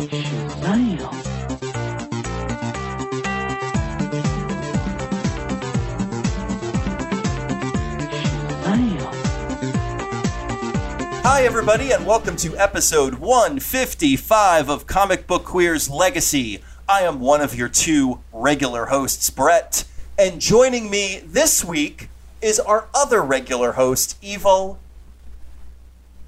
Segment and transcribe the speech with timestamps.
[0.00, 0.04] Hi,
[11.42, 16.62] everybody, and welcome to episode 155 of Comic Book Queer's Legacy.
[16.88, 19.82] I am one of your two regular hosts, Brett,
[20.16, 22.08] and joining me this week
[22.40, 24.78] is our other regular host, Evil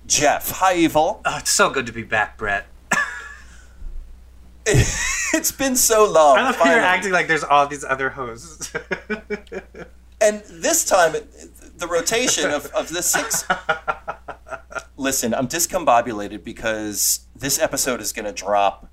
[0.08, 0.50] Jeff.
[0.56, 1.20] Hi, Evil.
[1.24, 2.66] Oh, it's so good to be back, Brett.
[5.32, 6.38] It's been so long.
[6.38, 6.86] I love how you're finally.
[6.88, 8.72] acting like there's all these other hosts.
[10.22, 11.14] And this time,
[11.78, 13.44] the rotation of, of the six.
[14.98, 18.90] Listen, I'm discombobulated because this episode is going to drop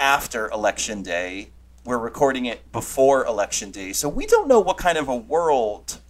[0.00, 1.50] after Election Day.
[1.84, 6.00] We're recording it before Election Day, so we don't know what kind of a world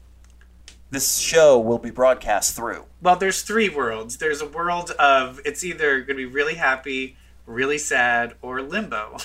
[0.91, 2.86] this show will be broadcast through.
[3.02, 4.16] well, there's three worlds.
[4.16, 9.16] There's a world of it's either going to be really happy, really sad, or limbo.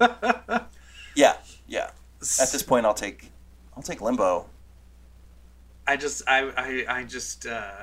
[1.14, 1.90] Yeah, yeah.
[2.40, 3.30] At this point, I'll take,
[3.76, 4.46] I'll take Limbo.
[5.86, 7.82] I just, I, I, I just, uh,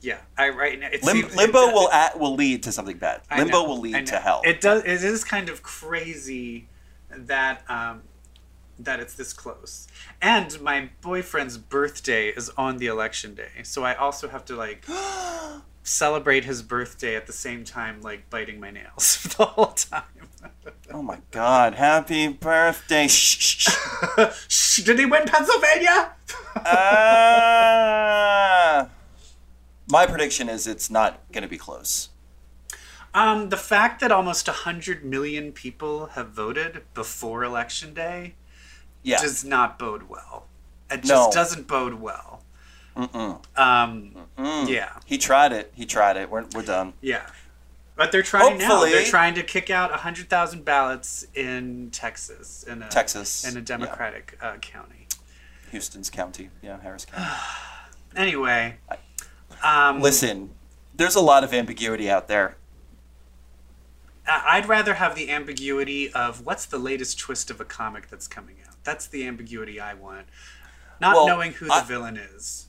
[0.00, 0.18] yeah.
[0.36, 0.90] I right now.
[1.02, 3.22] Lim- either- Limbo it- will at, will lead to something bad.
[3.36, 4.42] Limbo know, will lead to hell.
[4.44, 4.82] It does.
[4.84, 6.68] It is kind of crazy
[7.10, 8.02] that um,
[8.78, 9.86] that it's this close.
[10.20, 14.84] And my boyfriend's birthday is on the election day, so I also have to like
[15.84, 20.02] celebrate his birthday at the same time, like biting my nails the whole time.
[20.92, 21.74] oh my God!
[21.74, 23.06] Happy birthday!
[23.06, 23.68] Shh, shh,
[24.48, 24.82] shh.
[24.82, 26.12] Did he win Pennsylvania?
[27.54, 28.86] Uh,
[29.90, 32.08] my prediction is it's not going to be close.
[33.12, 38.34] Um, the fact that almost hundred million people have voted before election day
[39.04, 39.20] Yeah.
[39.20, 40.46] does not bode well.
[40.90, 41.30] It just No.
[41.32, 42.42] doesn't bode well.
[42.96, 45.72] Um, yeah, he tried it.
[45.74, 46.30] He tried it.
[46.30, 46.94] We're, we're done.
[47.00, 47.26] yeah.
[47.96, 48.84] But they're trying now.
[48.84, 53.60] They're trying to kick out hundred thousand ballots in Texas, in a Texas, in a
[53.60, 53.64] yeah.
[53.64, 55.06] Democratic uh, county.
[55.70, 56.50] Houston's county.
[56.62, 57.26] Yeah, Harris County.
[58.16, 58.76] Anyway,
[59.64, 60.50] um, Listen,
[60.94, 62.56] there's a lot of ambiguity out there.
[64.26, 68.56] I'd rather have the ambiguity of what's the latest twist of a comic that's coming
[68.66, 68.76] out.
[68.84, 70.26] That's the ambiguity I want.
[71.00, 72.66] Not Well, knowing who the I- villain is.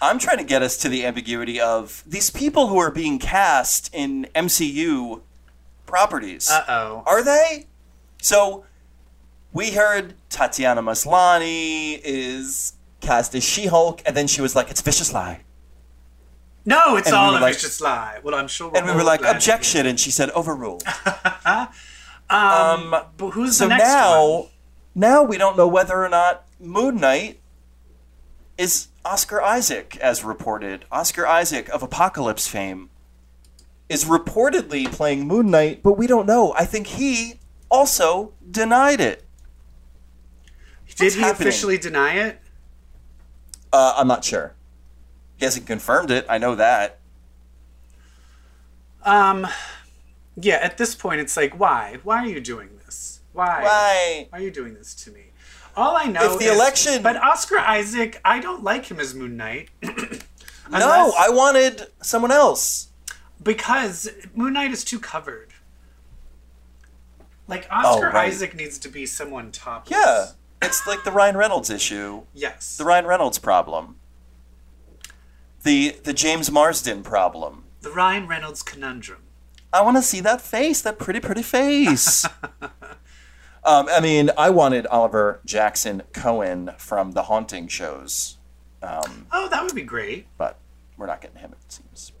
[0.00, 3.90] I'm trying to get us to the ambiguity of these people who are being cast
[3.92, 5.20] in MCU
[5.86, 6.48] properties.
[6.50, 7.02] Uh oh.
[7.06, 7.66] Are they?
[8.22, 8.64] So
[9.52, 15.12] we heard Tatiana Maslany is cast as She-Hulk, and then she was like, "It's Vicious
[15.12, 15.40] Lie,"
[16.64, 18.18] No, it's And all were a like- vicious lie.
[18.22, 18.70] Well, I'm sure.
[18.76, 21.68] and we were like, "Objection," and she said, "Overruled." hear.
[22.30, 24.46] Um, but who's so the next now, one?
[24.94, 27.40] now we don't know whether or not Moon Knight
[28.58, 30.84] is Oscar Isaac, as reported.
[30.90, 32.90] Oscar Isaac of Apocalypse fame
[33.88, 36.52] is reportedly playing Moon Knight, but we don't know.
[36.54, 39.24] I think he also denied it.
[40.88, 41.48] Did what's he happening?
[41.48, 42.40] officially deny it?
[43.72, 44.54] Uh, I'm not sure.
[45.36, 46.26] He hasn't confirmed it.
[46.28, 46.98] I know that.
[49.04, 49.46] Um,
[50.36, 50.56] yeah.
[50.56, 51.98] At this point, it's like, why?
[52.02, 53.20] Why are you doing this?
[53.32, 53.62] Why?
[53.62, 54.26] Why?
[54.30, 55.27] Why are you doing this to me?
[55.78, 59.14] All I know If the is- election- but Oscar Isaac, I don't like him as
[59.14, 59.70] Moon Knight.
[60.70, 62.88] No, I wanted someone else.
[63.42, 65.54] because Moon Knight is too covered.
[67.46, 68.28] Like Oscar Oh, right.
[68.28, 69.98] Isaac needs to be someone topless.
[69.98, 70.26] Yeah,
[70.60, 72.24] it's like the Ryan Reynolds issue.
[72.34, 72.76] Yes.
[72.76, 73.96] The Ryan Reynolds problem.
[75.62, 77.64] The the James Marsden problem.
[77.80, 79.22] the Ryan Reynolds conundrum.
[79.72, 82.26] I want to see that face, that pretty, pretty face.
[83.64, 88.36] um, I mean, I wanted Oliver Jackson Cohen from the Haunting shows,
[88.82, 90.26] um, Oh, that would be great.
[90.38, 90.58] but
[90.96, 92.12] we're not getting him, it seems.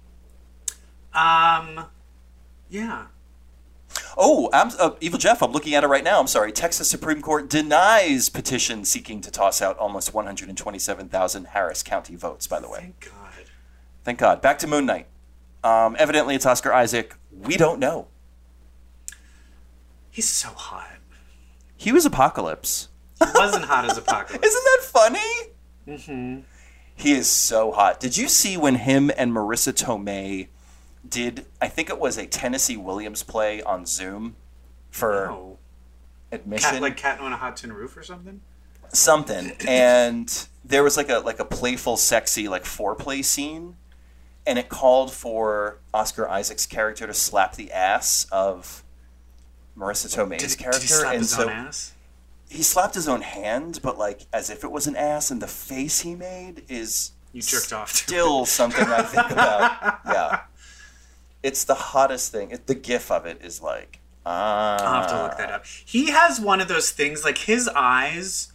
[1.14, 1.86] Um,
[2.68, 3.06] yeah.
[4.16, 6.20] Oh, I'm, uh, Evil Jeff, I'm looking at it right now.
[6.20, 6.52] I'm sorry.
[6.52, 12.60] Texas Supreme Court denies petition seeking to toss out almost 127,000 Harris County votes, by
[12.60, 12.78] the way.
[12.80, 13.44] Thank God.
[14.04, 14.42] Thank God.
[14.42, 15.06] Back to Moon Knight.
[15.64, 17.16] Um, evidently, it's Oscar Isaac.
[17.32, 18.08] We don't know.
[20.10, 20.97] He's so hot.
[21.78, 22.88] He was Apocalypse.
[23.18, 24.46] He wasn't hot as Apocalypse.
[24.46, 25.52] Isn't that funny?
[25.86, 26.40] Mm-hmm.
[26.94, 28.00] He is so hot.
[28.00, 30.48] Did you see when him and Marisa Tomei
[31.08, 31.46] did?
[31.62, 34.34] I think it was a Tennessee Williams play on Zoom
[34.90, 35.58] for Oh.
[36.32, 38.40] admission, Cat, like cat on a hot tin roof or something?
[38.92, 43.76] something, and there was like a like a playful, sexy like foreplay scene,
[44.46, 48.82] and it called for Oscar Isaac's character to slap the ass of
[49.78, 51.92] Marisa Tomei's Did, did character, he slap and his so own ass?
[52.50, 55.46] he slapped his own hand, but like as if it was an ass, and the
[55.46, 60.00] face he made is You jerked off still something I think about.
[60.06, 60.40] Yeah,
[61.42, 62.50] It's the hottest thing.
[62.50, 64.76] It, the gif of it is like, ah.
[64.80, 65.66] I'll have to look that up.
[65.66, 68.50] He has one of those things, like his eyes.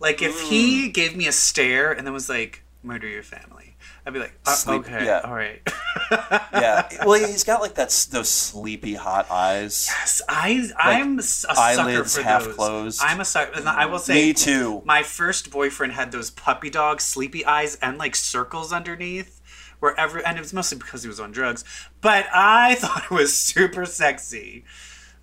[0.00, 0.48] Like if Mm.
[0.48, 3.67] he gave me a stare and then was like, "Murder your family,"
[4.08, 5.20] I'd be like, uh, Sleep- "Okay, yeah.
[5.24, 5.60] all right."
[6.10, 6.88] Yeah.
[7.04, 9.86] Well, he's got like that those sleepy hot eyes.
[9.90, 12.54] yes, I I'm a sucker eyelids for half those.
[12.56, 13.00] closed.
[13.04, 13.52] I'm a sucker.
[13.58, 14.80] and I will say, Me too.
[14.86, 19.40] My first boyfriend had those puppy dog sleepy eyes and like circles underneath.
[19.80, 21.62] Wherever, and it was mostly because he was on drugs.
[22.00, 24.64] But I thought it was super sexy.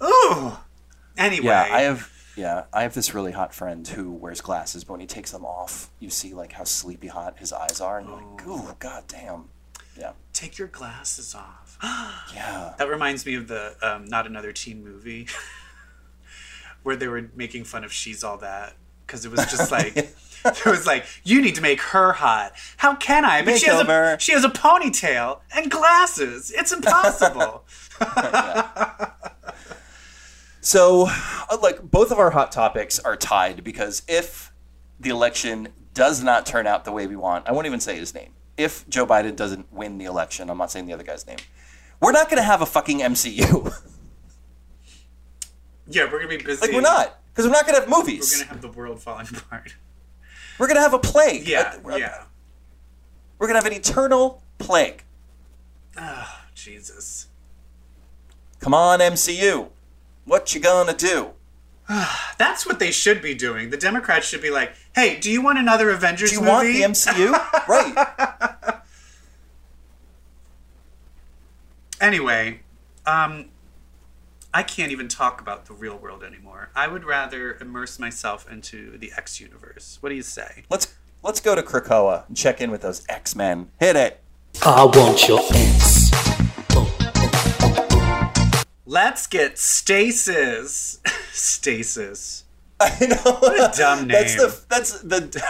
[0.03, 0.53] Ooh.
[1.17, 2.11] Anyway, Yeah, I have.
[2.35, 5.45] Yeah, I have this really hot friend who wears glasses, but when he takes them
[5.45, 9.05] off, you see like how sleepy hot his eyes are, and you're like, ooh, god
[9.07, 9.45] damn.
[9.97, 10.11] Yeah.
[10.33, 11.77] take your glasses off.
[12.33, 12.73] Yeah.
[12.77, 15.27] That reminds me of the um, not another teen movie
[16.83, 18.73] where they were making fun of she's all that
[19.05, 19.95] because it was just like
[20.45, 22.53] it was like you need to make her hot.
[22.77, 23.41] How can I?
[23.43, 24.19] But she has a Makeover.
[24.19, 26.51] she has a ponytail and glasses.
[26.55, 27.63] It's impossible.
[30.65, 34.51] So, uh, like, both of our hot topics are tied because if
[34.99, 38.15] the election does not turn out the way we want, I won't even say his
[38.15, 38.31] name.
[38.57, 41.37] If Joe Biden doesn't win the election, I'm not saying the other guy's name.
[42.01, 43.71] We're not going to have a fucking MCU.
[45.87, 46.61] yeah, we're gonna be busy.
[46.61, 47.19] like, we're not.
[47.31, 48.33] Because we're not going to have movies.
[48.33, 49.75] We're gonna have the world falling apart.
[50.57, 51.47] We're going to have a plague.
[51.47, 52.23] Yeah, Uh, we're- yeah.
[53.37, 55.03] We're going to have an eternal plague.
[55.95, 57.27] Oh, Jesus.
[58.61, 59.69] Come on, MCU.
[60.25, 61.31] What you gonna do?
[62.37, 63.69] That's what they should be doing.
[63.69, 66.95] The Democrats should be like, "Hey, do you want another Avengers Do you movie?" want
[66.95, 67.67] the MCU?
[67.67, 68.81] right.
[72.01, 72.59] Anyway,
[73.05, 73.45] um,
[74.53, 76.69] I can't even talk about the real world anymore.
[76.75, 79.97] I would rather immerse myself into the X universe.
[80.01, 80.65] What do you say?
[80.69, 80.93] Let's
[81.23, 83.71] let's go to Krakoa and check in with those X Men.
[83.79, 84.21] Hit it.
[84.63, 86.04] I want your ex.
[88.85, 90.99] Let's get stasis.
[91.31, 92.43] stasis.
[92.79, 93.31] I know.
[93.39, 94.09] What a dumb name.
[94.09, 95.43] That's the that's the.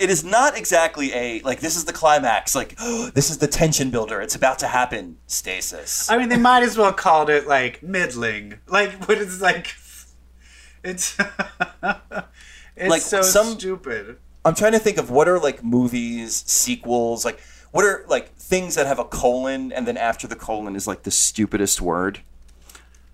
[0.00, 1.60] It is not exactly a like.
[1.60, 2.54] This is the climax.
[2.54, 2.76] Like
[3.14, 4.20] this is the tension builder.
[4.20, 5.16] It's about to happen.
[5.26, 6.10] Stasis.
[6.10, 8.58] I mean, they might as well called it like middling.
[8.66, 9.68] Like what is like?
[10.84, 11.16] It's
[12.76, 14.18] it's Like, so some- stupid.
[14.44, 17.38] I'm trying to think of what are like movies, sequels, like
[17.70, 21.04] what are like things that have a colon and then after the colon is like
[21.04, 22.22] the stupidest word.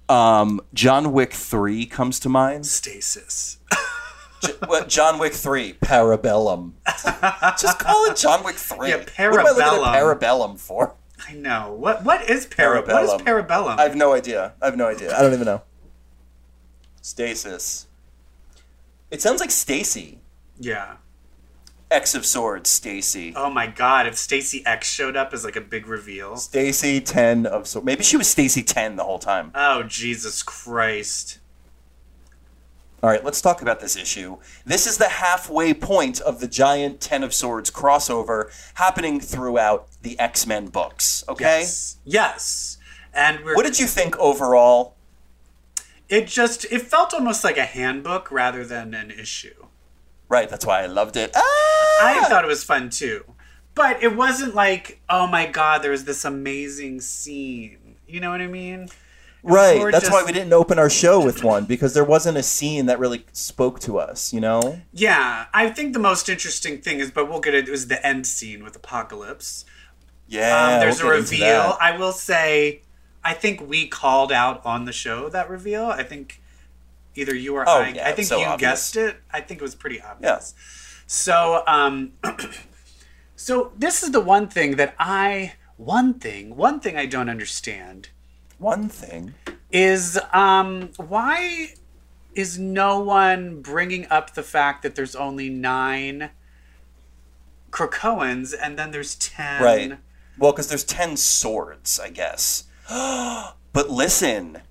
[0.08, 2.66] Um, John Wick three comes to mind.
[2.66, 3.58] Stasis.
[4.42, 6.72] J- what, John Wick three, Parabellum.
[7.60, 8.90] Just call it John Wick three.
[8.90, 8.98] Yeah,
[9.30, 10.18] What am I looking at Parabellum.
[10.54, 10.94] Parabellum for?
[11.28, 11.72] I know.
[11.72, 12.80] What what is para?
[12.82, 13.46] What is Parabellum.
[13.46, 13.78] parabellum?
[13.78, 14.54] I have no idea.
[14.62, 15.16] I have no idea.
[15.16, 15.62] I don't even know.
[17.02, 17.86] Stasis.
[19.10, 20.20] It sounds like Stacy.
[20.58, 20.96] yeah.
[21.90, 23.32] X of Swords, Stacy.
[23.34, 24.06] Oh my god!
[24.06, 26.36] If Stacy X showed up as like a big reveal.
[26.36, 27.86] Stacy ten of Swords.
[27.86, 29.50] Maybe she was Stacy ten the whole time.
[29.54, 31.38] Oh Jesus Christ!
[33.02, 34.38] All right, let's talk about this issue.
[34.66, 40.18] This is the halfway point of the giant Ten of Swords crossover happening throughout the
[40.18, 41.22] X Men books.
[41.28, 41.96] Okay, Yes.
[42.04, 42.78] Yes.
[43.14, 44.94] And we're what did you think overall?
[46.08, 49.66] it just it felt almost like a handbook rather than an issue.
[50.28, 51.32] Right, that's why I loved it.
[51.34, 52.00] Ah!
[52.02, 53.24] I thought it was fun too.
[53.74, 57.96] But it wasn't like, oh my god, there was this amazing scene.
[58.06, 58.88] You know what I mean?
[59.42, 62.86] Right, that's why we didn't open our show with one because there wasn't a scene
[62.86, 64.32] that really spoke to us.
[64.32, 64.80] You know?
[64.92, 68.04] Yeah, I think the most interesting thing is, but we'll get it, it was the
[68.04, 69.64] end scene with Apocalypse.
[70.26, 71.76] Yeah, um, there's we'll a reveal.
[71.80, 72.82] I will say,
[73.24, 75.86] I think we called out on the show that reveal.
[75.86, 76.42] I think
[77.18, 77.88] either you or Oh, I.
[77.88, 78.70] yeah, I think so you obvious.
[78.92, 79.16] guessed it.
[79.32, 80.54] I think it was pretty obvious.
[81.06, 82.12] So, um,
[83.36, 88.10] so this is the one thing that I, one thing, one thing I don't understand
[88.58, 89.34] One thing.
[89.70, 91.74] is um, why
[92.34, 96.30] is no one bringing up the fact that there's only nine
[97.70, 99.62] Krakoans and then there's ten.
[99.62, 99.98] Right.
[100.38, 102.64] Well, because there's 10 swords, I guess.
[102.88, 104.62] but listen,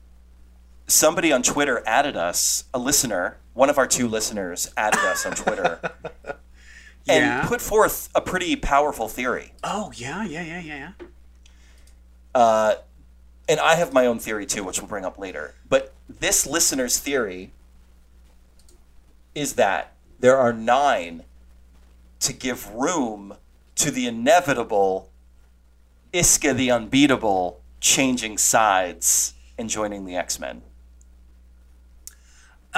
[0.88, 5.34] somebody on Twitter added us, a listener, one of our two listeners added us on
[5.34, 5.80] Twitter,
[7.08, 7.48] and Yeah.
[7.48, 9.54] put forth a pretty powerful theory.
[9.64, 11.06] Oh yeah, yeah, yeah, yeah, yeah.
[12.34, 12.76] Uh,
[13.50, 15.56] and I have my own theory too, which we'll bring up later.
[15.70, 17.52] But this listener's theory
[19.36, 21.24] is that there are nine
[22.20, 23.36] to give room
[23.76, 25.10] to the inevitable
[26.14, 30.62] Isca the Unbeatable changing sides and joining the X Men.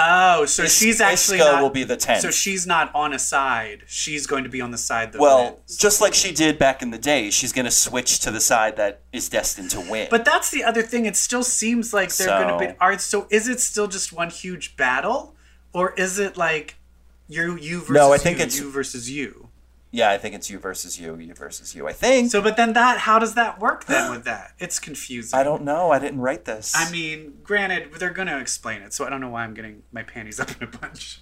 [0.01, 2.21] Oh, so Is- she's actually Isca not, will be the 10th.
[2.21, 3.83] So she's not on a side.
[3.87, 5.77] She's going to be on the side that Well, wins.
[5.77, 8.77] just like she did back in the day, she's going to switch to the side
[8.77, 10.07] that is destined to win.
[10.09, 11.05] But that's the other thing.
[11.05, 12.77] It still seems like they're going to So- be.
[12.79, 13.27] Are so?
[13.29, 15.35] Is it still just one huge battle,
[15.73, 16.75] or is it like
[17.27, 19.48] you you versus No, I think you, it's- you versus you?
[19.91, 21.87] Yeah, I think it's you versus you, you versus you.
[21.87, 22.29] I think.
[22.31, 24.53] So, but then that how does that work then with that?
[24.59, 25.37] It's confusing.
[25.39, 25.91] I don't know.
[25.91, 26.73] I didn't write this.
[26.75, 29.83] I mean, granted, they're going to explain it, so I don't know why I'm getting
[29.91, 31.21] my panties up in a bunch.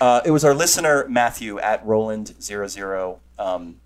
[0.00, 3.76] Uh, it was our listener Matthew at Roland 00 um,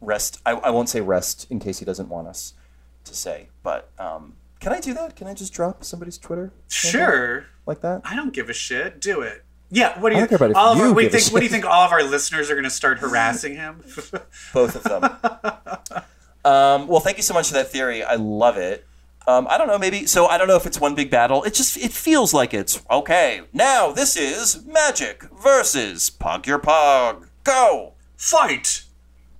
[0.00, 0.40] rest.
[0.44, 2.54] I, I won't say rest in case he doesn't want us
[3.04, 5.14] to say, but um, can I do that?
[5.16, 8.02] Can I just drop somebody's Twitter Sure, like that?
[8.04, 9.00] I don't give a shit.
[9.00, 9.44] Do it.
[9.70, 9.98] Yeah.
[10.00, 10.20] What do you?
[10.20, 11.32] don't care about all of our, you what do you think?
[11.32, 11.64] What do you think?
[11.64, 13.82] All of our listeners are going to start harassing him?
[14.52, 15.04] Both of them.
[16.44, 18.02] um, well, thank you so much for that theory.
[18.02, 18.86] I love it.
[19.26, 20.06] Um, I don't know, maybe.
[20.06, 21.44] So I don't know if it's one big battle.
[21.44, 23.42] It just it feels like it's okay.
[23.52, 27.28] Now this is Magik versus Pogg Ur-Pogg.
[27.44, 27.92] Go.
[28.16, 28.82] Fight,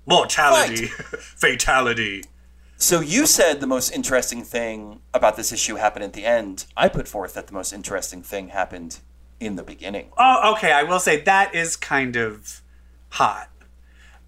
[0.07, 2.23] mortality, fatality.
[2.77, 6.67] So you said the most interesting thing about this issue happened at the end.
[6.77, 9.01] I put forth that the most interesting thing happened
[9.41, 10.11] in the beginning.
[10.17, 10.73] Oh, okay.
[10.73, 12.63] I will say that is kind of
[13.11, 13.51] hot.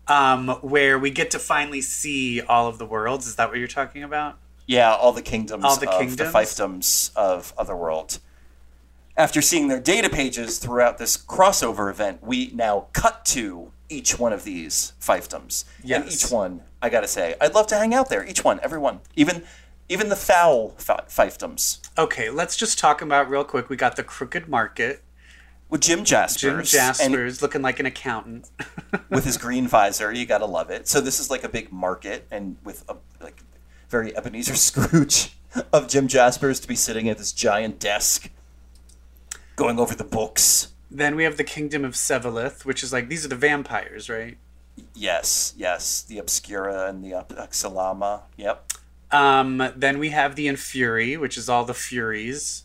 [0.07, 3.27] Um, where we get to finally see all of the worlds.
[3.27, 4.39] Is that what you're talking about?
[4.67, 6.17] Yeah, all the kingdoms All the of kingdoms?
[6.17, 8.19] the fiefdoms of Otherworld.
[9.17, 14.33] After seeing their data pages throughout this crossover event, we now cut to each one
[14.33, 15.65] of these fiefdoms.
[15.83, 18.25] And each one, I gotta say, I'd love to hang out there.
[18.25, 19.01] Each one, every one.
[19.17, 19.43] Even
[19.91, 21.81] even the foul fi- fiefdoms.
[21.99, 23.69] Okay, let's just talk about real quick.
[23.69, 25.03] We got the Crooked Market.
[25.69, 26.41] With Jim Jaspers.
[26.41, 28.49] Jim and- Jaspers looking like an accountant.
[29.11, 30.13] with his green visor.
[30.13, 30.89] You gotta love it.
[30.89, 33.43] So this is like a big market, and with a like
[33.89, 35.37] very Ebenezer Scrooge
[35.73, 38.31] of Jim Jaspers to be sitting at this giant desk,
[39.57, 40.73] going over the books.
[40.91, 44.39] then we have the Kingdom of Sevalith, which is like these are the vampires, right?
[44.95, 47.33] Yes, yes, the Obscura and the Up-
[48.37, 48.73] Yep,
[49.13, 52.65] Um, then we have the Infuri, which is all the Furies.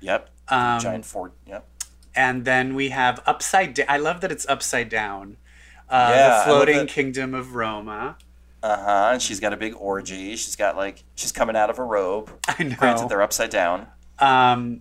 [0.00, 0.30] yep.
[0.48, 1.32] Um, giant fort.
[1.46, 1.66] Yep.
[2.14, 3.86] And then we have Upside Down.
[3.88, 5.36] I love that it's upside down.
[5.88, 8.16] Uh, Yeah, the floating kingdom of Roma.
[8.62, 9.10] Uh huh.
[9.14, 10.36] And she's got a big orgy.
[10.36, 12.30] She's got like she's coming out of a robe.
[12.48, 12.76] I know.
[12.76, 13.86] Granted, they're upside down.
[14.18, 14.80] Um,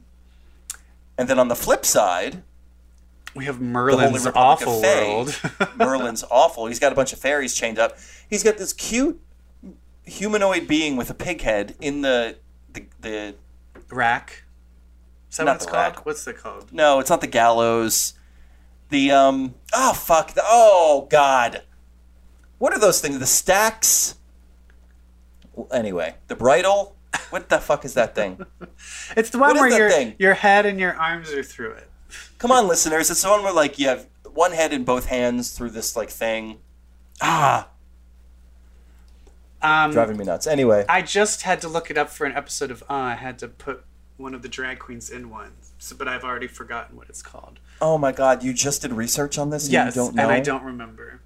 [1.17, 2.43] And then on the flip side,
[3.35, 5.39] we have Merlin's awful world.
[5.75, 6.67] Merlin's awful.
[6.67, 7.97] He's got a bunch of fairies chained up.
[8.29, 9.19] He's got this cute
[10.05, 12.37] humanoid being with a pig head in the
[12.71, 13.35] the, the
[13.91, 14.43] Rack.
[15.29, 15.95] Is that Not what it's the called?
[15.95, 16.05] rack.
[16.05, 16.71] What's it called?
[16.73, 18.13] no, it's not the gallows.
[18.89, 21.63] The um oh fuck the oh god.
[22.59, 23.19] What are those things?
[23.19, 24.15] The stacks?
[25.53, 26.95] Well, Anyway, the bridle?
[27.29, 28.43] What the fuck is that thing?
[29.15, 30.15] It's the one What where your thing?
[30.19, 31.89] your head and your arms are through it.
[32.39, 33.09] Come on, listeners.
[33.11, 36.09] It's the one where like you have one head in both hands through this like
[36.09, 36.59] thing.
[37.21, 37.69] Ah,
[39.63, 40.45] Um, driving me nuts.
[40.45, 42.93] Anyway, I just had to look it up for an episode of Uh.
[42.93, 43.83] I had to put
[44.17, 47.59] one of the drag queens in one, so, but I've already forgotten what it's called.
[47.81, 50.23] oh my god, you just did research on this and Yes, you don't know?
[50.23, 51.21] and I don't remember.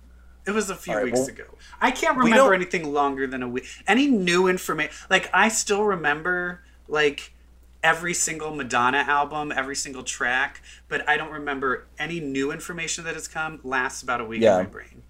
[0.45, 1.43] It was a few right, weeks well, ago.
[1.81, 3.65] I can't remember anything longer than a week.
[3.85, 4.93] Any new information?
[5.09, 7.33] Like I still remember like
[7.83, 13.13] every single Madonna album, every single track, but I don't remember any new information that
[13.15, 13.59] has come.
[13.63, 14.57] Lasts about a week Yeah.
[14.59, 15.03] in my brain.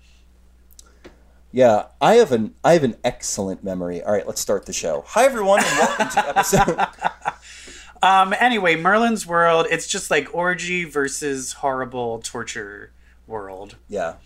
[1.52, 4.02] Yeah, I have an I have an excellent memory.
[4.04, 5.04] All right, let's start the show.
[5.08, 6.88] Hi everyone, and welcome to episode.
[8.04, 8.36] Um.
[8.40, 9.66] Anyway, Merlin's world.
[9.72, 12.92] It's just like orgy versus horrible torture
[13.26, 13.76] world.
[13.90, 14.18] yeah,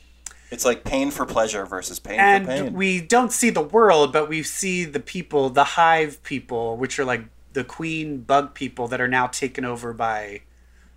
[0.51, 2.73] it's like pain for pleasure versus pain and for pain.
[2.73, 7.05] we don't see the world, but we see the people, the hive people, which are
[7.05, 7.23] like
[7.53, 10.41] the queen bug people that are now taken over by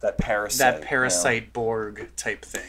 [0.01, 0.59] that parasite.
[0.59, 0.87] that you know.
[0.89, 2.63] parasite Borg type thing.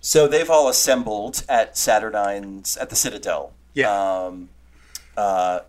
[0.00, 3.52] So they've all assembled at Saturnine's at the Citadel.
[3.74, 3.90] Yeah.
[3.92, 4.48] Um,
[5.16, 5.60] uh,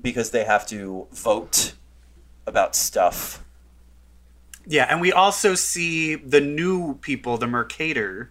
[0.00, 1.74] because they have to vote
[2.46, 3.42] about stuff.
[4.66, 8.30] Yeah, and we also see the new people, the Mercator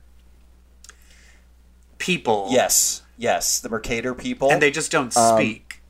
[1.97, 2.49] people.
[2.51, 4.51] Yes, yes, the Mercator people.
[4.51, 5.81] And they just don't Um, speak.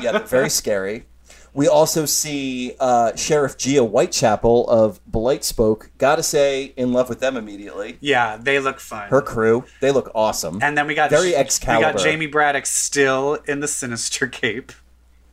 [0.00, 1.06] yeah, they're very scary.
[1.54, 5.88] We also see uh, Sheriff Gia Whitechapel of Blightspoke.
[5.98, 7.96] Gotta say, in love with them immediately.
[8.00, 9.08] Yeah, they look fun.
[9.08, 10.58] Her crew, they look awesome.
[10.60, 14.72] and then we got very We got Jamie Braddock still in the Sinister Cape.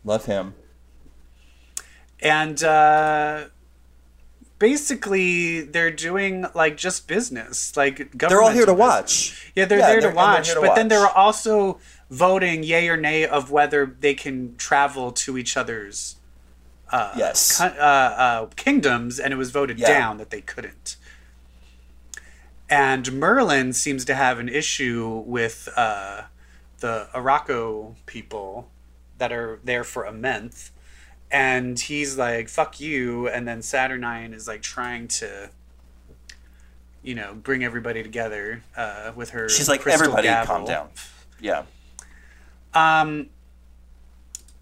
[0.06, 0.54] love him.
[2.22, 3.46] and uh,
[4.60, 8.80] basically they're doing like just business like government They're all here to business.
[8.80, 9.52] watch.
[9.56, 10.90] yeah they're Yeah, there they're- to watch here to but then watch.
[10.90, 11.80] they're also
[12.12, 16.18] voting yay or nay of whether they can travel to each other's
[16.92, 17.58] uh, Yes.
[17.58, 19.88] co- uh, uh, kingdoms, and it was voted Yeah.
[19.88, 20.98] down that they couldn't.
[22.70, 26.24] And Merlin seems to have an issue with uh,
[26.80, 28.70] the Arakko people
[29.18, 30.72] that are there for a month.
[31.30, 33.28] And he's like, fuck you.
[33.30, 35.50] And then Saturnine is like trying to,
[37.02, 39.48] you know, bring everybody together uh, with her.
[39.48, 40.90] She's like, everybody gavel." calm down.
[41.40, 41.64] Yeah.
[42.74, 43.28] Um,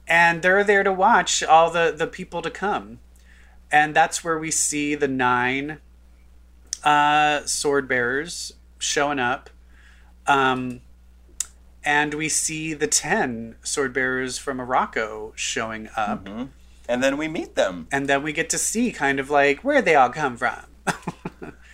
[0.08, 3.00] and they're there to watch all the the people to come,
[3.72, 5.80] and that's where we see the nine
[6.84, 9.50] uh, sword bearers showing up.
[10.26, 10.82] Um,
[11.84, 16.28] and we see the ten sword bearers from Arakko showing up,
[16.88, 17.88] And then we meet them.
[17.92, 20.66] and then we get to see kind of like where they all come from.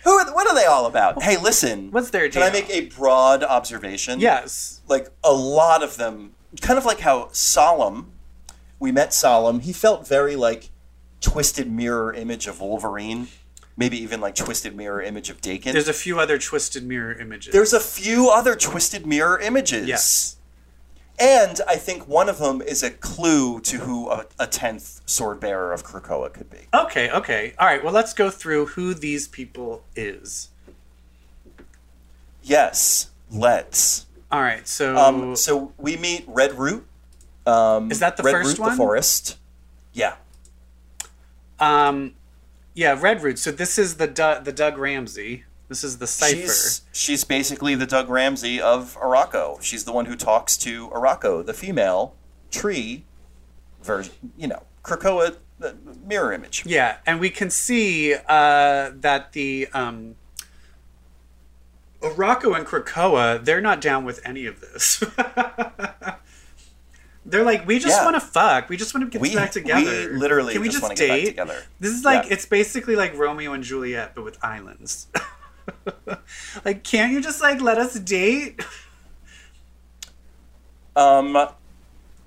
[0.06, 1.20] Who are, what are they all about?
[1.20, 1.90] Hey, listen.
[1.90, 4.20] What's their Can I make a broad observation?
[4.20, 4.80] yes.
[4.86, 8.12] Like a lot of them, kind of like how Solem,
[8.78, 9.60] we met Solem.
[9.60, 10.70] He felt very like
[11.20, 13.26] twisted mirror image of Wolverine,
[13.76, 15.72] maybe even like twisted mirror image of Daken.
[15.72, 17.52] There's a few other twisted mirror images.
[17.52, 19.88] There's a few other twisted mirror images.
[19.88, 20.35] Yes.
[21.18, 25.40] And I think one of them is a clue to who a, a tenth sword
[25.40, 26.68] bearer of Krakoa could be.
[26.74, 27.54] Okay, okay.
[27.58, 30.50] All right, well, let's go through who these people is.
[32.42, 34.06] Yes, let's.
[34.30, 36.86] All right, so Um, so we meet Red Root.
[37.46, 38.70] Um, Is that the Red first Root, one?
[38.72, 39.38] The forest.
[39.92, 40.16] Yeah.
[41.58, 42.14] um,
[42.74, 43.38] yeah, Redroot.
[43.38, 45.44] So this is the Du- the Doug Ramsey.
[45.68, 46.36] This is the cipher.
[46.36, 49.60] She's, she's basically the Doug Ramsey of Arakko.
[49.62, 52.14] She's the one who talks to Arakko, the female
[52.50, 53.04] tree
[53.82, 56.64] version, you know, Krakoa the mirror image.
[56.66, 60.14] Yeah, and we can see uh, that the um,
[62.02, 65.02] Arakko and Krakoa, they're not down with any of this.
[67.24, 68.04] they're like, we just Yeah.
[68.04, 68.68] want to fuck.
[68.68, 70.10] We just want to get We- back together.
[70.12, 71.26] we literally can we just just wanna get back date?
[71.26, 71.62] together.
[71.80, 72.34] This is like Yeah.
[72.34, 75.08] it's basically like Romeo and Juliet, but with islands.
[76.64, 78.60] like, can't you just like let us date?
[80.94, 81.36] Um,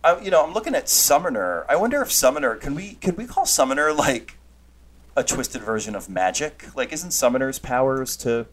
[0.04, 1.66] I, you know, I'm looking at Summoner.
[1.68, 4.38] I wonder if Summoner can we could we call Summoner like
[5.18, 6.76] a twisted version of Magik?
[6.76, 8.46] Like, isn't Summoner's powers to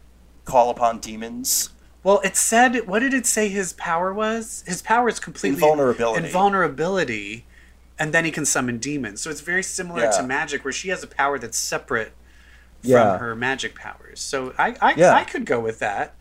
[0.45, 1.69] call upon demons?
[2.03, 4.63] Well, it said, what did it say his power was?
[4.65, 6.25] His power is completely Invulnerability.
[6.25, 7.45] Invulnerability,
[7.99, 9.21] and then he can summon demons.
[9.21, 10.11] So it's very similar Yeah.
[10.11, 12.13] to Magik, where she has a power that's separate
[12.81, 14.19] from her magic powers.
[14.19, 15.13] So I, I, Yeah.
[15.13, 16.13] I could go with that.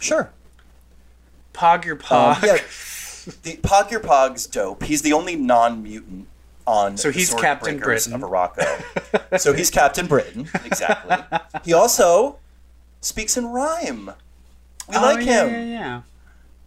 [0.00, 0.30] Sure.
[1.52, 2.42] Pog your Um, pog.
[2.42, 2.58] yeah.
[3.42, 4.84] The Pogg Ur-Pogg's dope.
[4.84, 6.28] He's the only non-mutant
[6.66, 6.96] on.
[6.96, 8.14] So the he's Captain Britain.
[8.14, 9.38] of Arakko.
[9.38, 11.16] so he's Captain Britain, exactly.
[11.62, 12.38] He also
[13.02, 14.06] speaks in rhyme.
[14.88, 15.50] We Oh, like yeah, him.
[15.52, 16.00] Yeah, yeah.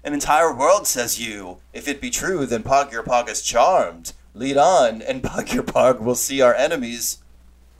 [0.03, 1.57] An entire world says you.
[1.73, 4.13] If it be true, then Pogg Ur-Pogg is charmed.
[4.35, 7.17] Lead on, and Pogg Ur-Pogg will see our enemies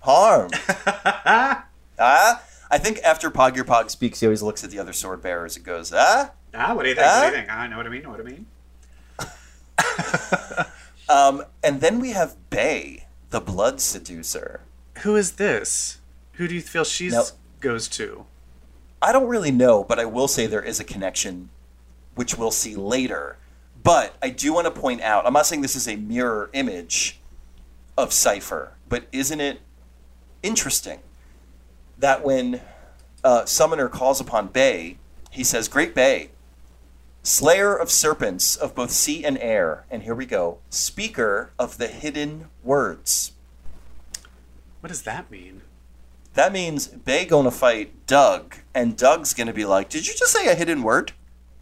[0.02, 0.54] harmed.
[2.00, 2.44] ah?
[2.70, 5.66] I think after Pogg Ur-Pogg speaks, he always looks at the other sword bearers and
[5.66, 6.32] goes, ah?
[6.54, 7.08] Ah, what do you think?
[7.08, 7.52] What do you think?
[7.52, 8.04] I know what I mean.
[8.04, 8.46] Know what I mean?
[11.12, 14.62] Um, and then we have Bei, the blood seducer.
[15.00, 16.00] Who is this?
[16.34, 17.26] Who do you feel she Now-
[17.60, 18.26] goes to?
[19.02, 21.50] I don't really know, but I will say there is a connection,
[22.16, 23.36] which we'll see later.
[23.84, 27.20] But I do want to point out I'm not saying this is a mirror image
[27.98, 29.60] of Cypher, but isn't it
[30.43, 30.99] interesting
[31.97, 32.62] that when
[33.23, 34.97] uh, Summoner calls upon Bei,
[35.30, 36.30] he says, Great Bei,
[37.23, 41.88] Slayer of serpents of both sea and air, and here we go, Speaker of the
[41.88, 43.34] hidden words.
[44.80, 45.62] What does that mean?
[46.34, 50.47] That means Bei gonna fight Doug, and Doug's gonna be like, "Did you just say
[50.47, 51.12] a hidden word?"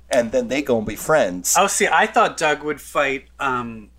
[0.10, 1.56] And then they gonna be friends.
[1.58, 3.26] Oh, see, I thought Doug would fight.
[3.40, 3.90] Um,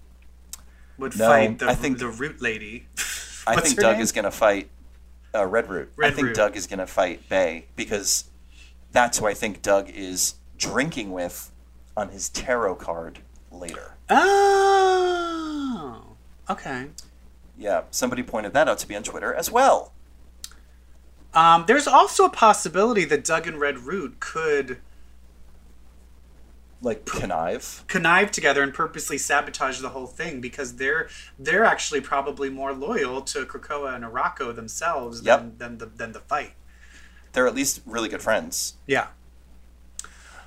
[0.96, 2.86] would No, fight the I think- the root lady.
[3.50, 4.02] I think Doug name?
[4.02, 4.68] is gonna fight
[5.34, 5.92] uh, Red Root.
[6.02, 6.36] I think Root.
[6.36, 8.24] Doug is gonna fight Bei because
[8.92, 11.50] that's who I think Doug is drinking with
[11.96, 13.94] on his tarot card later.
[14.08, 16.02] Oh,
[16.48, 16.88] okay.
[17.56, 19.92] Yeah, somebody pointed that out to me on Twitter as well.
[21.34, 24.78] Um, there's also a possibility that Doug and Red Root could
[26.82, 27.84] Like connive.
[27.88, 33.20] connive together and purposely sabotage the whole thing because they're they're actually probably more loyal
[33.22, 35.40] to Krakoa and Arakko themselves Yep.
[35.40, 36.52] than, than the than the fight.
[37.32, 38.74] They're at least really good friends.
[38.86, 39.08] Yeah.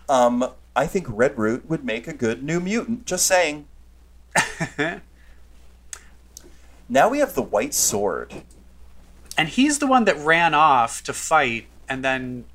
[0.10, 3.06] Um, I think Red Root would make a good new mutant.
[3.06, 3.68] Just saying.
[6.90, 8.44] now we have the White Sword.
[9.38, 12.46] and he's the one that ran off to fight and then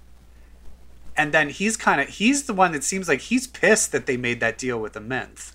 [1.18, 4.16] and then he's kind of he's the one that seems like he's pissed that they
[4.16, 5.54] made that deal with the menth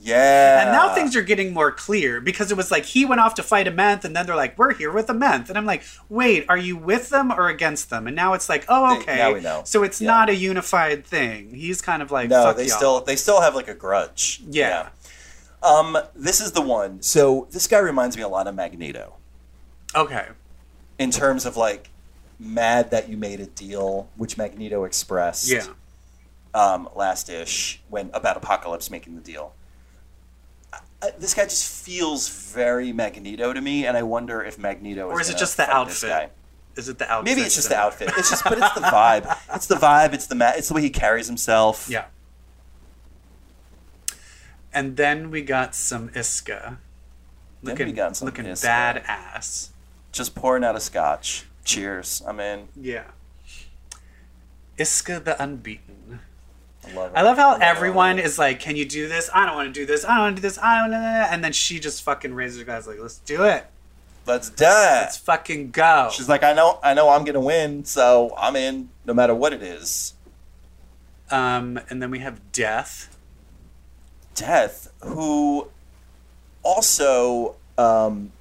[0.00, 0.62] Yeah.
[0.62, 3.42] And now things are getting more clear because it was like he went off to
[3.42, 5.82] fight a Menth, and then they're like, "We're here with a Menth," and I'm like,
[6.08, 9.16] "Wait, are you with them or against them?" And now it's like, "Oh, They- okay."
[9.16, 9.62] now we know.
[9.64, 10.06] So it's Yeah.
[10.14, 11.52] not a unified thing.
[11.52, 14.40] He's kind of like, No, "Fuck they y'all." still they still have like a grudge.
[14.48, 14.90] Yeah.
[15.64, 17.02] Um, this is the one.
[17.02, 19.14] So this guy reminds me a lot of Magneto
[19.96, 20.26] Okay.
[20.96, 21.90] in terms of like
[22.38, 25.50] mad that you made a deal, which Magneto expressed.
[25.50, 25.66] Yeah.
[26.54, 29.52] um, last ish when about Apocalypse making the deal.
[30.72, 35.08] I, I, this guy just feels very Magneto to me, and I wonder if Magneto
[35.08, 36.32] Or is it just the outfit?
[36.76, 37.24] Is it the outfit?
[37.24, 38.10] Maybe it's just the outfit.
[38.16, 39.36] It's just, but it's the vibe.
[39.54, 40.12] It's the vibe.
[40.14, 41.88] It's the ma- it's the way he carries himself.
[41.90, 42.04] Yeah.
[44.72, 46.78] And then we got some Isca.
[47.62, 48.66] Then Looking, we got some looking Isca.
[48.68, 49.70] badass.
[50.12, 51.46] Just pouring out a scotch.
[51.68, 52.22] Cheers.
[52.26, 52.68] I'm in.
[52.74, 53.04] Yeah.
[54.78, 56.20] Isca the Unbeaten.
[56.82, 57.18] I love it.
[57.18, 57.60] I love how it.
[57.60, 59.28] everyone is like, "Can you do this?
[59.34, 60.02] I don't want to do this.
[60.02, 60.56] I don't want to do this.
[60.56, 63.66] I don't." Wanna and then she just fucking raises her glass like, "Let's do it.
[64.24, 64.68] Let's do it.
[64.68, 68.88] Let's fucking go." She's like, I know, I know, I'm gonna win, so I'm in,
[69.04, 70.14] no matter what it is.
[71.30, 73.14] Um, and then we have Death.
[74.34, 75.68] Death, who
[76.62, 78.32] also, um,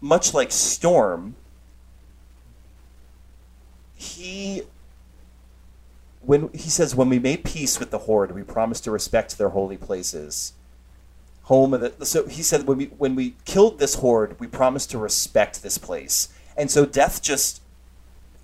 [0.00, 1.34] much like Storm,
[4.00, 4.62] he
[6.22, 9.50] when he says, "When we made peace with the Horde, we promised to respect their
[9.50, 10.54] holy places."
[11.44, 14.90] Home of the so he said when we when we killed this horde, we promised
[14.92, 17.60] to respect this place, and so Death just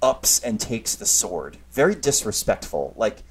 [0.03, 1.59] ups and takes the sword.
[1.71, 2.92] Very disrespectful.
[2.97, 3.23] Like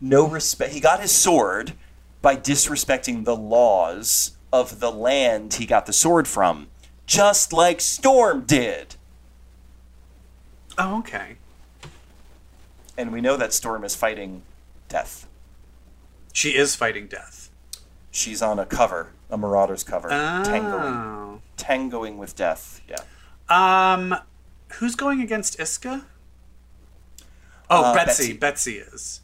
[0.00, 0.72] no respect.
[0.72, 1.72] He got his sword
[2.20, 6.68] by disrespecting the laws of the land he got the sword from,
[7.06, 8.96] just like Storm did.
[10.78, 11.38] Oh, okay.
[12.96, 14.42] And we know that Storm is fighting
[14.88, 15.26] Death.
[16.32, 17.50] She is fighting Death.
[18.10, 21.40] She's on a cover, a Marauders cover, tangoing, Oh.
[21.56, 22.80] tangoing with Death.
[22.88, 23.02] Yeah.
[23.48, 24.14] Um,
[24.74, 26.04] who's going against Isca?
[27.70, 28.34] Oh, Uh, Betsy.
[28.34, 28.78] Betsy.
[28.78, 29.20] Betsy is.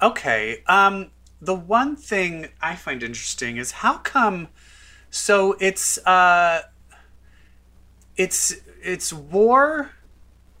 [0.00, 0.62] Okay.
[0.66, 4.48] Um, the one thing I find interesting is how come.
[5.10, 6.62] So it's uh,
[8.16, 9.90] it's it's war,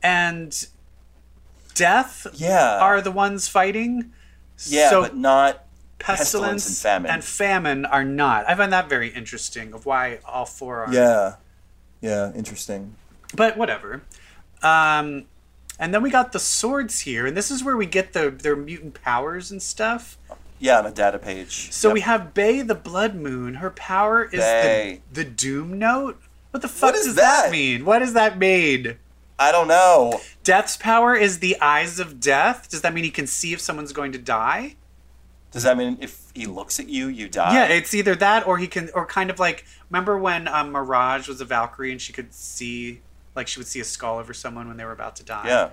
[0.02, 0.66] and
[1.74, 2.78] death Yeah.
[2.78, 4.12] are the ones fighting.
[4.66, 5.64] Yeah, so but not
[5.98, 7.10] pestilence, pestilence and famine.
[7.10, 8.48] and famine are not.
[8.48, 10.92] I find that very interesting of why all four are.
[10.92, 11.34] Yeah.
[12.00, 12.94] Yeah, interesting.
[13.34, 14.02] but whatever.
[14.62, 15.24] Um,
[15.78, 18.54] and then we got the swords here, and this is where we get the their
[18.56, 20.16] mutant powers and stuff.
[20.60, 21.72] Yeah, on a data page.
[21.72, 21.94] So Yep.
[21.94, 23.54] we have Bei the Blood Moon.
[23.54, 26.20] Her power is the, the Doom Note.
[26.52, 27.44] What the fuck is does that?
[27.46, 27.50] that?
[27.50, 27.84] mean?
[27.84, 28.96] What does that mean?
[29.42, 30.20] I don't know.
[30.44, 32.68] Death's power is the eyes of death.
[32.68, 34.76] Does that mean he can see if someone's going to die?
[35.50, 37.54] Does that mean if he looks at you, you die?
[37.54, 41.28] Yeah, it's either that or he can, or kind of like remember when um, Mirage
[41.28, 43.00] was a Valkyrie and she could see,
[43.34, 45.46] like she would see a skull over someone when they were about to die.
[45.46, 45.70] Yeah.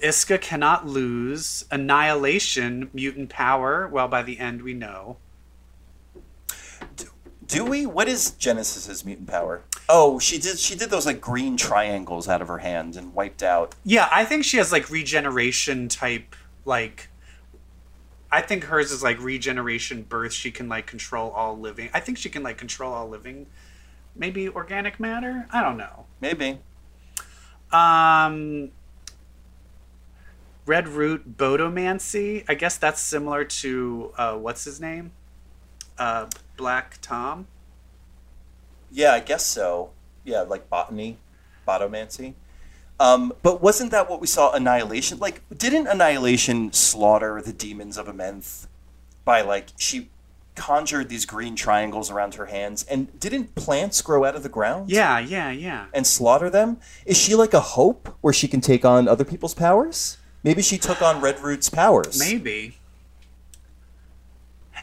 [0.00, 1.64] Isca cannot lose.
[1.70, 3.88] Annihilation, mutant power.
[3.88, 5.16] Well, by the end, we know.
[7.48, 7.86] Do we?
[7.86, 9.62] What is Genesis's mutant power?
[9.88, 10.58] Oh, she did.
[10.58, 13.74] She did those like green triangles out of her hand and wiped out.
[13.84, 17.08] Yeah, I think she has like regeneration type, like.
[18.30, 20.34] I think hers is like regeneration birth.
[20.34, 21.88] She can like control all living.
[21.94, 23.46] I think she can like control all living.
[24.14, 25.46] Maybe organic matter?
[25.50, 26.04] I don't know.
[26.20, 26.60] Maybe.
[27.72, 28.70] Um.
[30.66, 32.44] Red root bodomancy.
[32.46, 35.12] I guess that's similar to uh, what's his name?
[35.96, 36.26] Uh,
[36.58, 37.46] Black Tom.
[38.90, 39.90] Yeah, I guess so.
[40.24, 41.16] Yeah, like botany,
[41.66, 42.34] botomancy.
[43.00, 44.52] Um, but wasn't that what we saw?
[44.52, 45.18] Annihilation.
[45.18, 48.66] Like, didn't Annihilation slaughter the demons of Amenth
[49.24, 50.10] by like she
[50.56, 52.84] conjured these green triangles around her hands?
[52.84, 54.90] And didn't plants grow out of the ground?
[54.90, 55.86] Yeah, yeah, yeah.
[55.94, 56.78] and slaughter them?
[57.06, 60.18] Is she like a hope where she can take on other people's powers?
[60.42, 62.18] Maybe she took on Red Root's powers.
[62.18, 62.77] Maybe.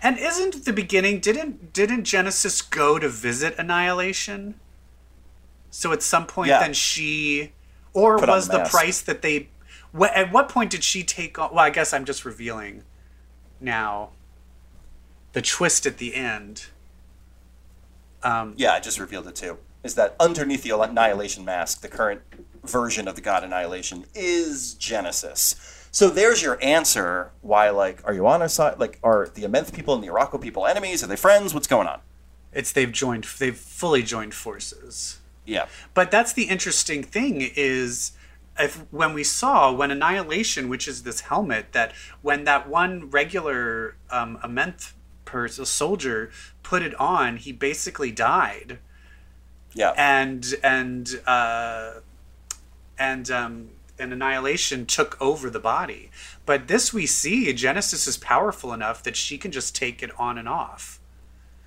[0.06, 4.54] And isn't the beginning didn't didn't Genesis go to visit Annihilation?
[5.72, 6.60] So at some point Yeah.
[6.60, 7.54] then she
[7.91, 9.50] or Put was the the, price that they
[9.98, 12.84] wh- at what point did she take on well I guess I'm just revealing
[13.60, 14.12] now
[15.34, 16.68] the twist at the end.
[18.22, 19.58] Um Yeah, I just revealed it too.
[19.84, 22.22] Is that underneath the Annihilation mask, the current
[22.63, 25.56] version of the God Annihilation is Genesis.
[25.96, 27.32] So there's your answer.
[27.40, 28.80] Why, like, are you on our side?
[28.80, 31.02] Like, are the Amenth people and the Arakko people enemies?
[31.02, 31.54] Are they friends?
[31.54, 32.02] What's going on?
[32.52, 35.20] it's they've joined they've fully joined forces.
[35.46, 35.68] Yeah.
[35.94, 38.12] But that's the interesting thing is
[38.60, 43.96] if when we saw when Annihilation, which is this helmet, that when that one regular
[44.10, 44.92] um, Amenth
[45.24, 46.30] person, soldier,
[46.62, 48.80] put it on, he basically died,
[49.74, 49.94] Yeah.
[49.96, 52.00] and and uh,
[53.00, 56.12] and um, and annihilation took over the body.
[56.46, 60.38] But this we see, Genesis is powerful enough that she can just take it on
[60.38, 61.00] and off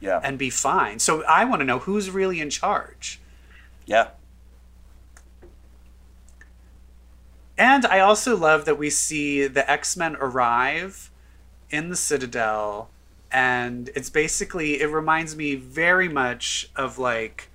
[0.01, 0.21] yeah.
[0.23, 0.99] and be fine.
[0.99, 3.21] So I want to know who's really in charge.
[3.87, 4.09] yeah.
[7.57, 11.11] And I also love that we see the X Men arrive
[11.71, 12.89] in the Citadel,
[13.33, 17.51] and it's basically it reminds me very much of like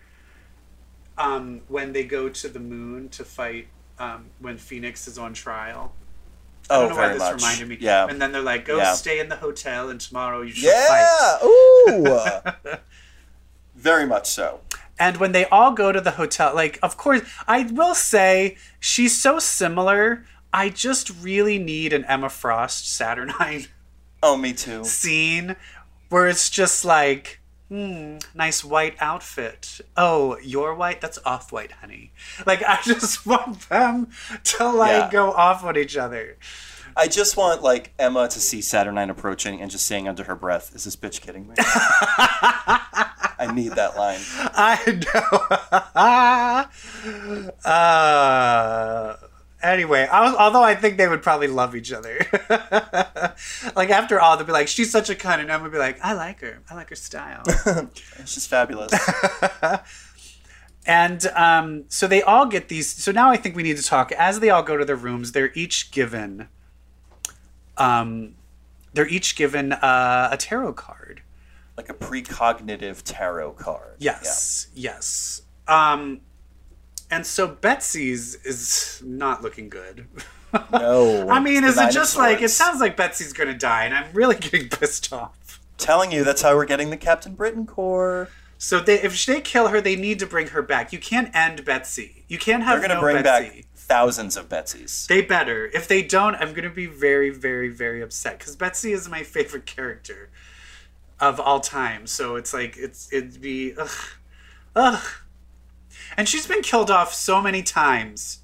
[1.18, 3.68] um, when they go to the moon to fight
[4.04, 5.94] um, when Phoenix is on trial.
[6.70, 7.36] I Oh, don't know very why this much.
[7.42, 7.78] reminded me.
[7.80, 8.08] Yeah.
[8.10, 8.94] And then they're like, "Go Yeah.
[8.94, 12.72] stay in the hotel, and tomorrow you should fight." Yeah.
[12.72, 12.78] Ooh.
[13.76, 14.62] very much so.
[15.00, 19.20] And when they all go to the hotel, like, of course, I will say she's
[19.20, 20.26] so similar.
[20.54, 23.68] I just really need an Emma Frost Saturnine
[24.24, 24.84] Oh, me too.
[24.86, 25.56] scene
[26.10, 27.42] where it's just like,
[27.74, 29.82] hmm, nice white outfit.
[29.98, 31.02] Oh, you're white?
[31.02, 32.12] That's off white, honey.
[32.46, 34.10] Like, I just want them
[34.44, 35.10] to, like, Yeah.
[35.12, 36.38] go off on each other.
[36.96, 40.76] I just want like Emma to see Saturnine approaching and just saying under her breath,
[40.76, 44.20] "Is this bitch kidding me?" I need that line.
[44.54, 44.78] I
[45.16, 45.32] know.
[47.66, 47.74] uh,
[49.63, 52.19] anyway, I was, although I think they would probably love each other.
[53.76, 55.99] like after all, they'll be like, "She's such a cunt," and Emma would be like,
[56.04, 56.62] "I like her.
[56.69, 57.43] I like her style."
[58.26, 58.93] She's fabulous.
[60.86, 62.93] and um, so they all get these.
[62.93, 64.12] So now I think we need to talk.
[64.12, 66.49] As they all go to their rooms, they're each given.
[67.78, 68.36] Um,
[68.93, 71.23] they're each given uh, a tarot card.
[71.76, 73.95] like a precognitive tarot card.
[73.97, 75.41] Yes, yes.
[75.67, 76.21] Um,
[77.13, 80.08] and so Betsy's is not looking good.
[80.71, 81.30] No.
[81.32, 84.36] I mean, is it just like it sounds like Betsy's gonna die, and I'm really
[84.39, 85.60] getting pissed off.
[85.78, 88.30] Telling you that's how we're getting the Captain Britain Corps.
[88.58, 90.93] So they, if they kill her, they need to bring her back.
[90.93, 92.23] You can't end Betsy.
[92.30, 93.49] You can't have They're gonna no bring Betsy.
[93.49, 95.06] back thousands of Betsy's.
[95.08, 95.69] They better.
[95.73, 99.67] If they don't, I'm gonna be very, very, very upset because Betsy is my favorite
[99.67, 100.30] character
[101.19, 102.08] of all time.
[102.08, 103.89] So it's like it's it'd be ugh,
[104.76, 105.04] ugh.
[106.17, 108.39] And she's been killed off so many times,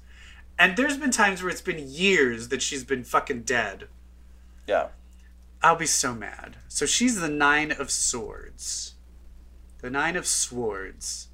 [0.58, 3.88] and there's been times where it's been years that she's been fucking dead.
[4.66, 4.88] Yeah.
[5.62, 6.56] I'll be so mad.
[6.68, 8.94] So she's the nine of swords.
[9.78, 11.28] The nine of swords.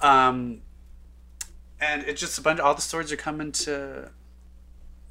[0.00, 0.62] Um
[1.80, 4.10] and it's just a bunch all the swords are coming to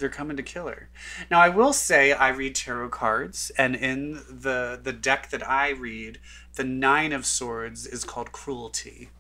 [0.04, 0.89] they're coming to kill her.
[1.32, 5.70] Now I will say I read tarot cards and in the the deck that I
[5.70, 6.20] read,
[6.56, 9.12] the nine of swords is called cruelty.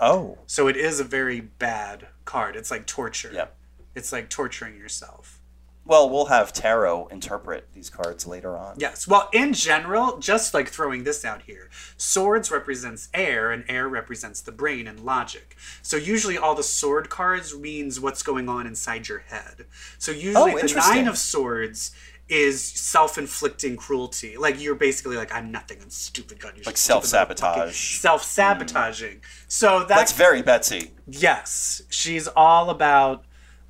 [0.00, 0.38] Oh.
[0.48, 2.56] So it is a very bad card.
[2.56, 3.30] It's like torture.
[3.32, 3.46] Yeah.
[3.94, 5.40] It's like torturing yourself.
[5.84, 8.76] Well, we'll have tarot interpret these cards later on.
[8.78, 9.08] Yes.
[9.08, 14.40] Well, in general, just like throwing this out here, swords represents air, and air represents
[14.40, 15.56] the brain and logic.
[15.82, 19.66] So usually, all the sword cards means what's going on inside your head.
[19.98, 21.92] So usually, Oh, the nine of swords
[22.28, 24.36] is self-inflicting cruelty.
[24.38, 25.78] Like you're basically like, I'm nothing.
[25.82, 26.38] I'm stupid.
[26.40, 27.98] God, you Like self-sabotage.
[27.98, 29.14] Self-sabotaging.
[29.16, 29.20] Hmm.
[29.48, 30.92] So that's, That's very Betsy.
[31.06, 31.82] yes.
[31.90, 33.24] She's all about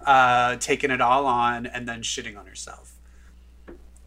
[0.07, 2.95] uh, taking it all on and then shitting on herself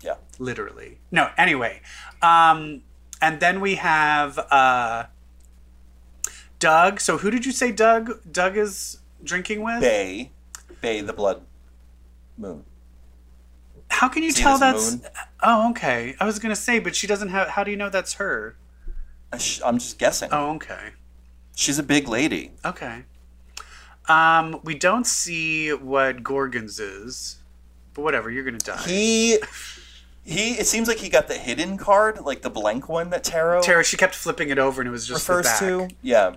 [0.01, 0.15] Yeah.
[0.39, 0.99] literally.
[1.11, 1.81] No, anyway.
[2.21, 2.81] Um,
[3.21, 5.05] and then we have uh,
[6.59, 6.99] Doug.
[6.99, 8.19] So who did you say Doug?
[8.31, 9.81] Doug is drinking with.
[9.81, 10.31] Bei.
[10.81, 11.41] Bei the blood
[12.37, 12.65] moon.
[13.89, 14.91] How can you See tell that's?
[14.95, 15.01] moon?
[15.43, 16.15] Oh, okay.
[16.19, 17.49] I was gonna say, but she doesn't have.
[17.49, 18.55] How do you know that's her?
[19.63, 20.29] I'm just guessing.
[20.31, 20.91] Oh, okay.
[21.55, 22.51] She's a big lady.
[22.63, 23.03] Okay.
[24.07, 27.37] Um, we don't see what Gorgons is,
[27.93, 28.29] but whatever.
[28.29, 28.77] You're gonna die.
[28.85, 29.37] He
[30.23, 33.61] he it seems like he got the hidden card, like the blank one that tarot
[33.63, 35.87] Tara, she kept flipping it over, and it was just the refers to.
[36.01, 36.35] Yeah.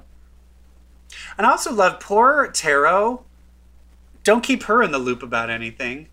[1.36, 3.24] And I also love poor Tarot.
[4.24, 6.08] Don't keep her in the loop about anything.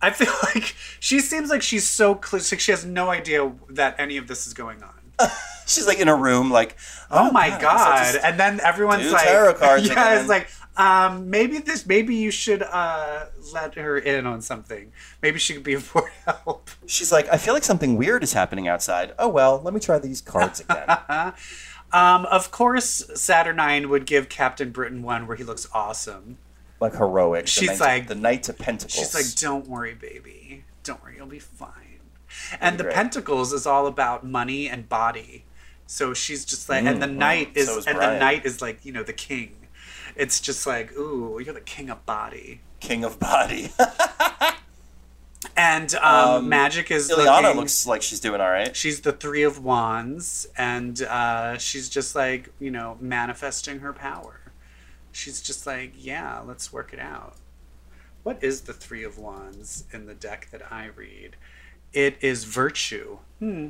[0.00, 2.40] I feel like she seems like she's so clear.
[2.50, 4.90] Like she has no idea that any of this is going on.
[5.66, 6.76] She's like in a room like
[7.08, 7.60] Oh, my God, I god!
[7.60, 10.18] guess I just- And then everyone's do like, tarot cards yeah, again.
[10.18, 14.92] it's like, um, maybe this, maybe you should uh, let her in on something.
[15.22, 16.70] Maybe she could be of more help.
[16.86, 19.12] She's like, I feel like something weird is happening outside.
[19.18, 21.32] Oh well, let me try these cards again.
[21.94, 26.38] Um, of course, Saturnine would give Captain Britain one where he looks awesome.
[26.80, 27.46] like heroic.
[27.46, 28.94] She's Knight- like- the Knight of Pentacles.
[28.94, 30.64] She's like, "Don't worry, baby.
[30.84, 32.00] Don't worry, you'll be fine."
[32.62, 32.94] And the great.
[32.94, 35.44] Pentacles is all about money and body.
[35.86, 38.62] So she's just like, and the Knight is, Mm, so is and the Knight is
[38.62, 39.54] like, you know, the king.
[40.16, 42.60] It's just like, ooh, you're the king of body.
[42.80, 43.70] King of Body.
[45.56, 48.74] And um, Magik is Illyana looking- looks like she's doing all right.
[48.76, 54.40] She's the Three of Wands, and uh, she's just like, you know, manifesting her power.
[55.10, 57.34] She's just like, yeah, let's work it out.
[58.22, 61.36] What is the Three of Wands in the deck that I read?
[61.92, 63.18] It is virtue.
[63.40, 63.68] Hmm,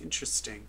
[0.00, 0.66] interesting.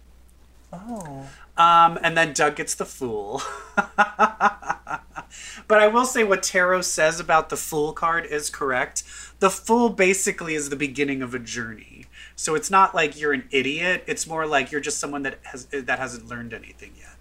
[0.73, 1.27] Oh.
[1.57, 3.41] Um, and then Doug gets the Fool.
[3.75, 9.03] but I will say what Tarot says about the Fool card is correct.
[9.39, 12.05] The Fool basically is the beginning of a journey.
[12.35, 14.03] So it's not like you're an idiot.
[14.07, 17.15] It's more like you're just someone that has that hasn't learned anything yet.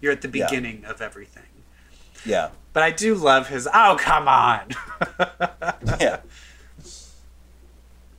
[0.00, 0.46] You're at the Yeah.
[0.46, 1.44] beginning of everything.
[2.24, 2.50] Yeah.
[2.72, 3.68] But I do love his.
[3.72, 4.68] Oh come on!
[6.00, 6.20] Yeah.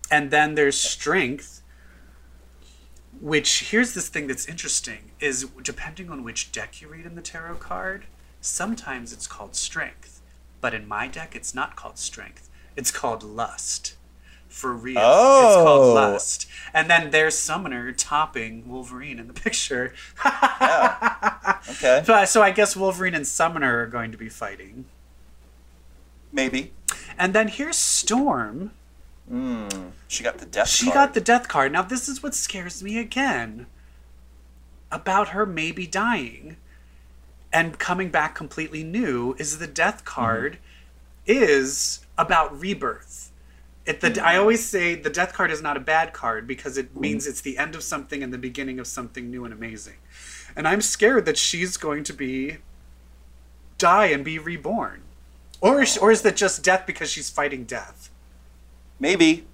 [0.09, 1.56] and then there's strength
[3.21, 7.21] which here's this thing that's interesting is depending on which deck you read in the
[7.21, 8.05] tarot card
[8.41, 10.21] sometimes it's called strength
[10.61, 13.95] but in my deck it's not called strength it's called lust
[14.47, 15.47] for real oh.
[15.47, 15.63] it's Oh.
[15.63, 21.57] called lust and then there's summoner topping wolverine in the picture yeah.
[21.69, 22.01] Okay.
[22.05, 24.85] so, so i guess wolverine and summoner are going to be fighting
[26.31, 26.73] Maybe.
[27.17, 28.71] and then here's storm
[29.29, 29.67] Hmm.
[30.07, 30.93] She got the death She card.
[30.93, 31.71] got the death card.
[31.71, 33.67] Now, this is what scares me again
[34.91, 36.57] about her maybe dying
[37.51, 40.05] and coming back completely new is the death mm-hmm.
[40.05, 40.57] card
[41.25, 43.31] is about rebirth.
[43.85, 44.39] It, the, I mm-hmm.
[44.39, 47.57] always say the death card is not a bad card because it means it's the
[47.57, 49.95] end of something and the beginning of something new and amazing.
[50.55, 52.57] And I'm scared that she's going to be
[53.77, 55.03] die and be reborn.
[55.61, 56.01] Or is, oh.
[56.01, 58.06] or is that just death because she's fighting death?
[58.99, 59.45] Maybe.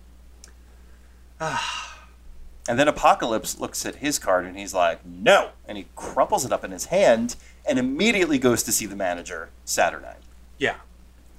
[1.40, 5.52] and then Apocalypse looks at his card and he's like, no.
[5.68, 7.36] And he crumples it up in his hand
[7.68, 10.16] and immediately goes to see the manager, Saturnine.
[10.58, 10.76] Yeah.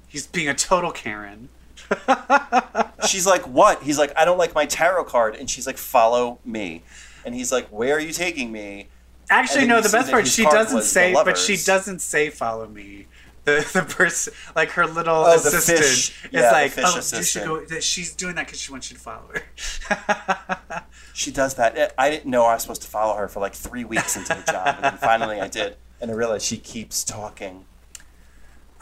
[0.09, 1.49] He's being a total Karen.
[3.09, 3.83] She's like, what?
[3.83, 5.35] He's like, I don't like my tarot card.
[5.35, 6.83] And she's like, follow me.
[7.25, 8.88] And he's like, where are you taking me?
[9.31, 13.07] Actually, no, the best part, she doesn't say, but she doesn't say follow me.
[13.54, 16.98] The, the person, like her little Oh, the assistant, fish- is yeah, like, fish oh,
[16.98, 17.26] assistant.
[17.26, 17.64] should go.
[17.66, 20.85] that She's doing that because she wants you to follow her.
[21.12, 21.94] She does that.
[21.96, 24.50] I didn't know I was supposed to follow her for like three weeks into the
[24.50, 24.66] job.
[24.76, 25.76] And then finally I did.
[26.00, 27.64] And I realized she keeps talking.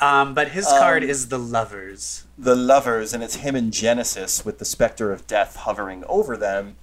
[0.01, 2.25] Um, but his card is the lovers.
[2.38, 6.77] the lovers, and it's him and Genesis with the specter of death hovering over them.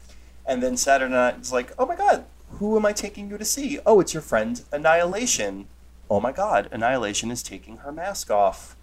[0.45, 1.11] And then saturn
[1.41, 3.79] is like, "Oh my God, who am I taking you to see?
[3.85, 5.67] Oh, it's your friend Annihilation.
[6.09, 8.75] Oh my God, Annihilation is taking her mask off.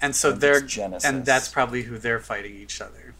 [0.00, 1.08] And so And they're, Genesis.
[1.08, 3.14] and that's probably who they're fighting each other.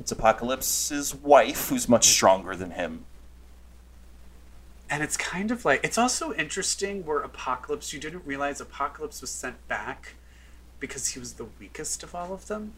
[0.00, 3.04] It's Apocalypse's wife, who's much stronger than him.
[4.90, 9.30] And it's kind of like, it's also interesting where Apocalypse, you didn't realize Apocalypse was
[9.30, 10.14] sent back
[10.80, 12.72] because he was the weakest of all of them.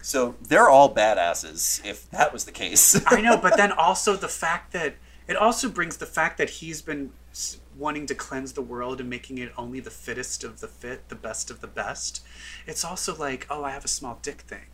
[0.00, 1.84] So they're all badasses.
[1.84, 4.94] If that was the case, I know, but then also the fact that
[5.32, 7.10] it also brings the fact that he's been
[7.78, 11.14] wanting to cleanse the world and making it only the fittest of the fit, the
[11.14, 12.22] best of the best.
[12.66, 14.66] It's also like, oh, I have a small dick thing.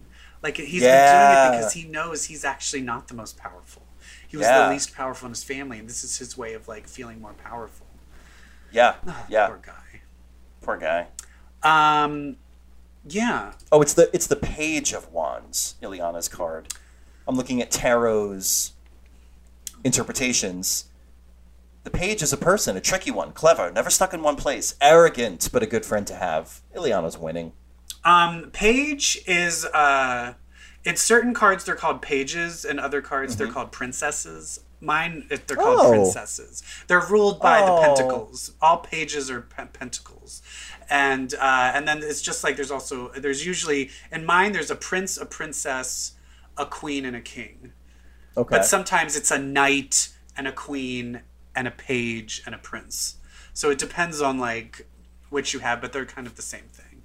[0.43, 3.83] Like he's been doing it because he knows he's actually not the most powerful.
[4.27, 4.67] He was Yeah.
[4.67, 7.35] the least powerful in his family, and this is his way of like feeling more
[7.35, 7.87] powerful.
[8.73, 8.95] yeah,
[9.29, 10.01] yeah, Poor guy.
[10.61, 11.07] poor guy.
[11.63, 12.37] Um,
[13.09, 13.53] yeah.
[13.71, 16.75] Oh, it's the it's the page of wands, Illyana's card.
[17.29, 18.73] I'm looking at tarot's
[19.85, 20.87] interpretations.
[21.85, 25.49] The page is a person, a tricky one, clever, never stuck in one place, arrogant,
[25.53, 26.61] but a good friend to have.
[26.75, 27.53] Illyana's winning.
[28.05, 30.35] Um, page is uh,
[30.85, 34.61] in certain cards they're called pages, and other cards they're called princesses.
[34.81, 35.87] Mine, they're called Mm-hmm.
[35.87, 35.91] Oh.
[35.91, 36.63] princesses.
[36.87, 37.77] They're ruled by Oh.
[37.77, 38.53] the pentacles.
[38.61, 40.43] All pages are pe- pentacles,
[40.89, 44.77] and uh, and then it's just like there's also there's usually in mine there's a
[44.77, 46.13] prince, a princess,
[46.57, 47.73] a queen, and a king.
[48.39, 48.57] Okay.
[48.57, 51.23] But sometimes it's a knight and a queen
[51.57, 53.17] and a page and a prince.
[53.53, 54.87] So it depends on like
[55.31, 57.03] which you have, but they're kind of the same thing.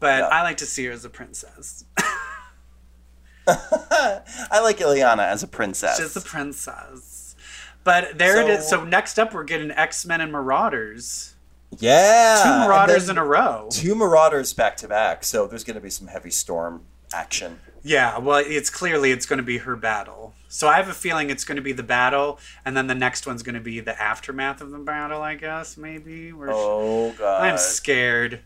[0.00, 0.26] But Yeah.
[0.28, 1.84] I like to see her as a princess.
[3.48, 5.98] I like Illyana as a princess.
[5.98, 7.36] She's a princess.
[7.84, 8.68] But there it is.
[8.68, 11.34] So- So next up, we're getting X Men and Marauders.
[11.78, 12.40] yeah.
[12.42, 13.68] Two Marauders in a row.
[13.70, 17.60] Two Marauders back to back, so there's going to be some heavy storm action.
[17.84, 20.34] Yeah, well, it's clearly it's going to be her battle.
[20.48, 23.26] So I have a feeling it's going to be the battle, and then the next
[23.26, 25.22] one's going to be the aftermath of the battle.
[25.22, 26.32] I guess maybe.
[26.32, 27.42] Where she- Oh god.
[27.42, 28.40] I'm scared.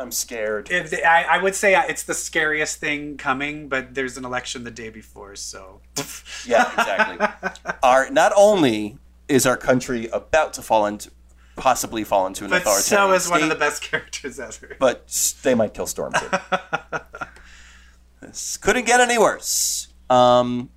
[0.00, 0.70] I'm scared.
[0.70, 4.70] It, I, I would say it's the scariest thing coming, but there's an election the
[4.70, 5.80] day before, so.
[6.46, 7.52] Yeah, exactly.
[7.82, 8.96] our not only
[9.28, 11.10] is our country about to fall into
[11.56, 14.76] possibly fall into an But authoritarian so is one of the best characters ever.
[14.78, 15.08] but
[15.42, 16.28] they might kill Storm too.
[18.20, 19.88] This couldn't get any worse.
[20.10, 20.70] Um,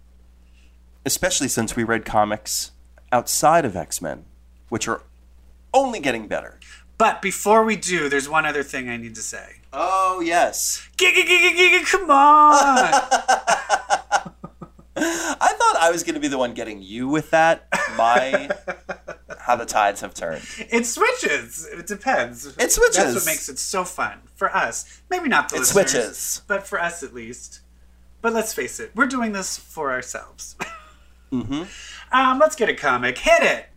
[1.05, 2.71] especially since we read comics
[3.11, 4.25] outside of X Men,
[4.69, 5.03] which are
[5.73, 6.59] only getting better.
[6.97, 9.57] But before we do, there's one other thing I need to say.
[9.73, 12.91] Oh yes, Giga, giga, giga, come on!
[14.97, 17.67] I thought I was going to be the one getting you with that.
[17.97, 18.49] My
[19.39, 20.43] how the tides have turned.
[20.69, 21.65] it switches.
[21.65, 22.45] It depends.
[22.57, 22.97] It switches.
[22.97, 25.01] That's what makes it so fun for us.
[25.09, 26.41] Maybe not the It listeners, switches.
[26.47, 27.61] but for us at least.
[28.21, 30.55] But let's face it, we're doing this for ourselves.
[31.32, 31.63] Mm-hmm.
[32.15, 33.17] Um, let's get a comic.
[33.17, 33.67] Hit it.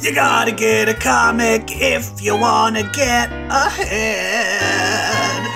[0.00, 5.48] You gotta get a comic if you wanna get ahead.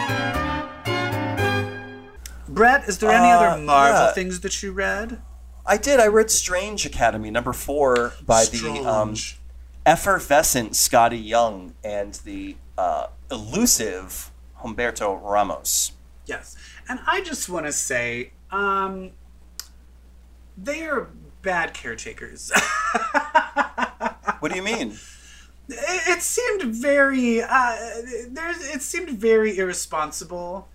[2.49, 4.13] Brett, is there any Uh, other Marvel yeah.
[4.13, 5.21] things that you read?
[5.65, 5.99] I did.
[6.01, 9.15] I read Strange Academy number four by the um,
[9.85, 14.31] effervescent Skottie Young and the uh, elusive
[14.63, 15.93] Humberto Ramos.
[16.27, 16.57] Yes.
[16.89, 19.11] And I just want to say, um,
[20.57, 21.09] they are
[21.43, 22.51] bad caretakers.
[24.41, 24.97] What do you mean?
[25.69, 27.77] it, it seemed very, uh,
[28.29, 30.69] there's, it seemed very irresponsible.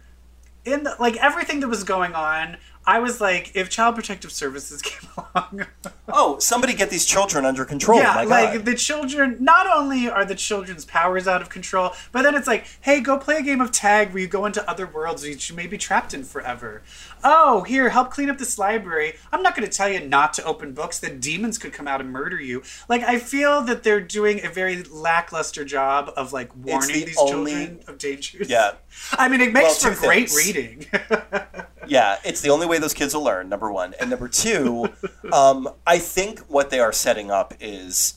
[0.66, 4.82] In the, like everything that was going on, I was like, if Child Protective Services
[4.84, 5.68] came along,
[6.14, 8.00] Oh, somebody get these children under control.
[8.00, 9.38] yeah, My like the children.
[9.40, 13.18] Not only are the children's powers out of control, but then it's like, hey, go
[13.18, 15.78] play a game of tag where you go into other worlds that you may be
[15.78, 16.82] trapped in forever.
[17.24, 19.14] Oh, here, help clean up this library.
[19.32, 21.00] I'm not going to tell you not to open books.
[21.00, 22.64] That demons could come out and murder you.
[22.90, 27.18] Like I feel that they're doing a very lackluster job of like warning the these
[27.18, 28.50] only- children of dangers.
[28.50, 28.74] Yeah.
[29.14, 30.46] I mean, it makes Well, for great things.
[30.48, 30.86] reading.
[31.92, 33.50] Yeah, it's the only way those kids will learn.
[33.50, 34.88] Number one, and number two,
[35.34, 38.14] um, I think what they are setting up is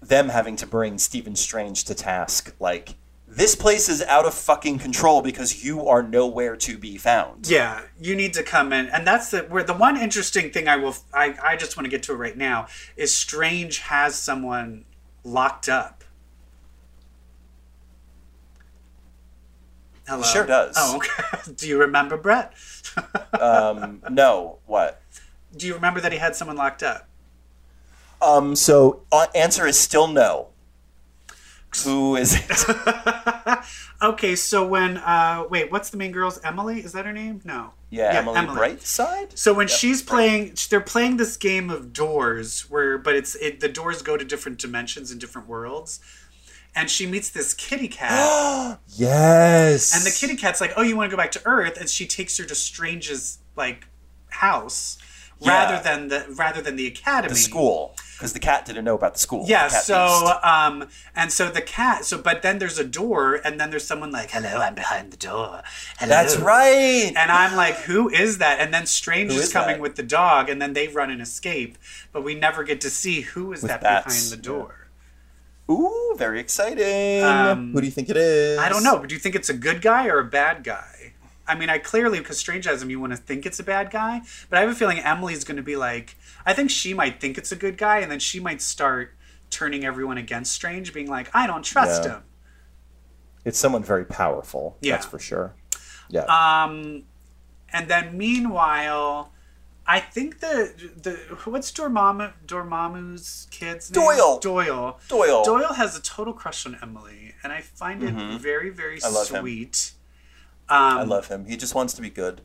[0.00, 2.54] them having to bring Stephen Strange to task.
[2.58, 2.94] Like
[3.26, 7.50] this place is out of fucking control because you are nowhere to be found.
[7.50, 10.76] Yeah, you need to come in, and that's the where the one interesting thing I
[10.76, 14.86] will I I just want to get to right now is Strange has someone
[15.22, 16.02] locked up.
[20.08, 20.22] Hello.
[20.22, 20.74] Sure does.
[20.78, 21.52] Oh, okay.
[21.56, 22.54] Do you remember Brett?
[23.40, 25.00] Um, no, what?
[25.56, 27.08] Do you remember that he had someone locked up?
[28.20, 30.48] Um, so uh, answer is still no.
[31.84, 32.50] Who is it?
[34.00, 36.80] Okay, so when uh wait, what's the main girl's Emily?
[36.80, 37.40] Is that her name?
[37.44, 37.72] No.
[37.90, 39.36] Yeah, Emily, Brightside.
[39.36, 43.68] So when she's playing, they're playing this game of doors, where but it's it, the
[43.68, 45.98] doors go to different dimensions and different worlds,
[46.78, 49.94] and she meets this kitty cat, Yes.
[49.94, 52.06] and the kitty cat's like, "Oh, you want to go back to Earth?" And she
[52.06, 53.86] takes her to Strange's like
[54.30, 54.98] house,
[55.40, 55.50] Yeah.
[55.50, 59.12] rather than the rather than the academy, the school because the cat didn't know about
[59.14, 59.44] the school.
[59.46, 60.44] Yeah, The so beast.
[60.44, 64.10] um and so the cat so but then there's a door and then there's someone
[64.10, 65.62] like, Hello, I'm behind the door.
[66.00, 66.08] Hello.
[66.10, 67.12] that's right.
[67.16, 68.58] And I'm like, who is that?
[68.58, 69.80] And then Strange Who is, is coming that?
[69.86, 71.78] with the dog, and then they run and escape,
[72.12, 74.58] but we never get to see who is With that bats, behind the yeah.
[74.58, 74.74] door.
[75.70, 77.22] Ooh, very exciting.
[77.24, 78.58] Um, Who do you think it is?
[78.58, 81.14] I don't know, but do you think it's a good guy or a bad guy?
[81.46, 83.90] I mean, I clearly because Strange has him, you want to think it's a bad
[83.90, 87.20] guy, but I have a feeling Emily's going to be like, I think she might
[87.20, 89.14] think it's a good guy, and then she might start
[89.48, 92.16] turning everyone against Strange, being like, I don't trust Yeah.
[92.16, 92.22] him.
[93.46, 94.76] It's someone very powerful.
[94.82, 94.96] Yeah.
[94.96, 95.54] That's for sure.
[96.10, 96.24] Yeah.
[96.24, 97.04] Um,
[97.72, 99.32] and then meanwhile,
[99.90, 101.12] I think the the
[101.50, 104.04] what's Dormammu Dormammu's kid's name?
[104.04, 104.38] Doyle.
[104.38, 105.00] Doyle.
[105.08, 105.42] Doyle.
[105.44, 109.16] Doyle has a total crush on Emily, and I find it very very Mm-hmm.
[109.36, 109.92] I sweet.
[110.68, 111.46] Um, I love him.
[111.46, 112.42] He just wants to be good.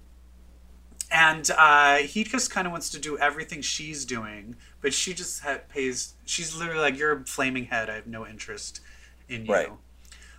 [1.11, 5.43] and uh, he just kind of wants to do everything she's doing, but she just
[5.43, 6.13] ha- pays.
[6.25, 7.89] She's literally like, "You're a flaming head.
[7.89, 8.79] I have no interest
[9.27, 9.53] in you.
[9.53, 9.69] Right.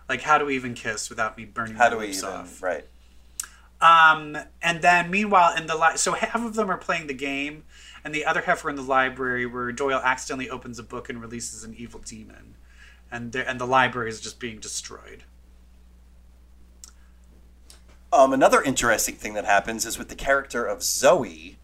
[0.09, 2.25] Like, how do we even kiss without me burning How do we even?
[2.25, 2.87] off?" Right.
[3.85, 7.65] Um, and then meanwhile, in the li- so half of them are playing the game,
[8.03, 11.21] and the other half are in the library where Doyle accidentally opens a book and
[11.21, 12.55] releases an evil demon,
[13.13, 15.25] and the, and the library is just being destroyed.
[18.11, 21.59] Um, another interesting thing that happens is with the character of Zoe,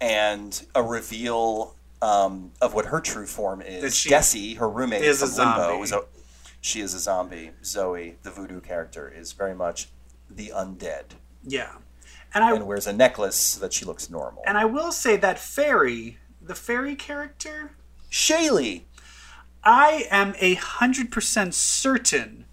[0.00, 3.82] and a reveal um, of what her true form is.
[3.94, 6.02] Desi, her roommate is a from Limbo, is a,
[6.60, 7.50] she is a zombie.
[7.64, 9.88] Zoe, the voodoo character, is very much
[10.30, 11.14] the undead,
[11.46, 11.72] Yeah,
[12.32, 14.42] and I and wears a necklace so that she looks normal.
[14.46, 17.72] and I will say that fairy, the fairy character,
[18.10, 18.82] Shaylee,
[19.62, 22.44] I am a hundred percent certain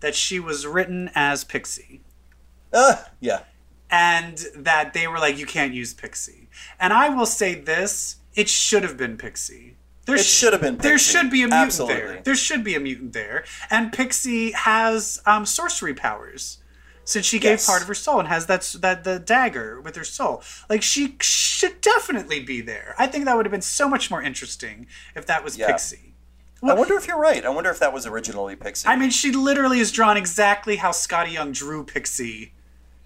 [0.00, 2.00] that she was written as Pixie.
[2.72, 3.40] uh, yeah,
[3.90, 6.48] and that they were like, you can't use Pixie.
[6.78, 9.76] And I will say this: it should have been Pixie.
[10.06, 12.00] There It should have been There should be a mutant Absolutely.
[12.00, 12.22] there.
[12.24, 16.58] There should be a mutant there, and Pixie has um, sorcery powers.
[17.10, 17.66] Since she gave Yes.
[17.66, 20.42] part of her soul and has that that the dagger with her soul.
[20.68, 22.94] Like she should definitely be there.
[22.98, 24.86] I think that would have been so much more interesting
[25.16, 25.66] if that was Yeah.
[25.66, 26.14] Pixie.
[26.62, 27.44] I wonder if you're right.
[27.44, 28.86] I wonder if that was originally Pixie.
[28.86, 32.52] I mean, she literally is drawn exactly how Skottie Young drew Pixie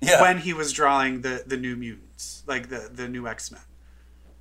[0.02, 0.20] yeah.
[0.20, 3.62] when he was drawing the the New Mutants, like the the New X Men.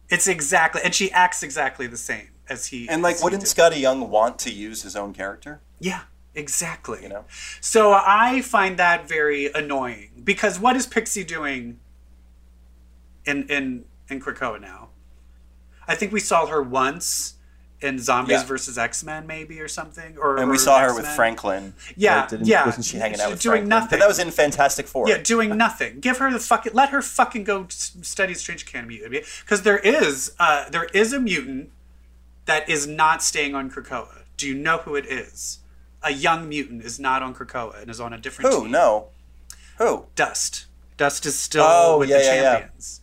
[0.10, 2.90] It's exactly, and she acts exactly the same as he.
[2.90, 3.44] and like, wouldn't.
[3.44, 5.62] Skottie Young want to use his own character?
[5.80, 6.02] Yeah,
[6.36, 7.04] exactly.
[7.04, 7.26] You know?
[7.62, 11.80] So I find that very annoying because what is Pixie doing
[13.26, 14.90] in in in Krakoa now?
[15.88, 17.36] I think we saw her once
[17.82, 18.44] in Zombies Yeah.
[18.46, 20.18] versus X Men, maybe or something.
[20.18, 21.16] Or And we or saw her with X-Men.
[21.18, 21.74] Franklin.
[21.98, 22.66] Yeah, yeah.
[22.66, 23.70] Wasn't she hanging out with Doing Franklin?
[23.70, 23.90] nothing.
[23.90, 25.10] But that was in Fantastic Four.
[25.10, 26.00] Yeah, doing nothing.
[26.00, 26.74] Give her the fucking.
[26.74, 31.20] Let her fucking go study Strange can Academy because there is uh there is a
[31.20, 31.72] mutant
[32.46, 34.20] that is not staying on Krakoa.
[34.38, 35.60] Do you know who it is?
[36.04, 38.64] A young mutant is not on Krakoa and is on a different Who?
[38.64, 38.72] team.
[38.72, 39.08] No.
[39.78, 40.06] Who?
[40.16, 40.66] Dust.
[40.98, 42.60] Dust is still Oh, with yeah, the yeah, yeah.
[42.60, 43.02] champions.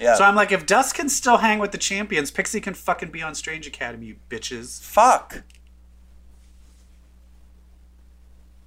[0.00, 0.14] Yeah.
[0.16, 3.22] So I'm like, if Dust can still hang with the champions, Pixie can fucking be
[3.22, 4.82] on Strange Academy, you bitches.
[4.82, 5.42] Fuck.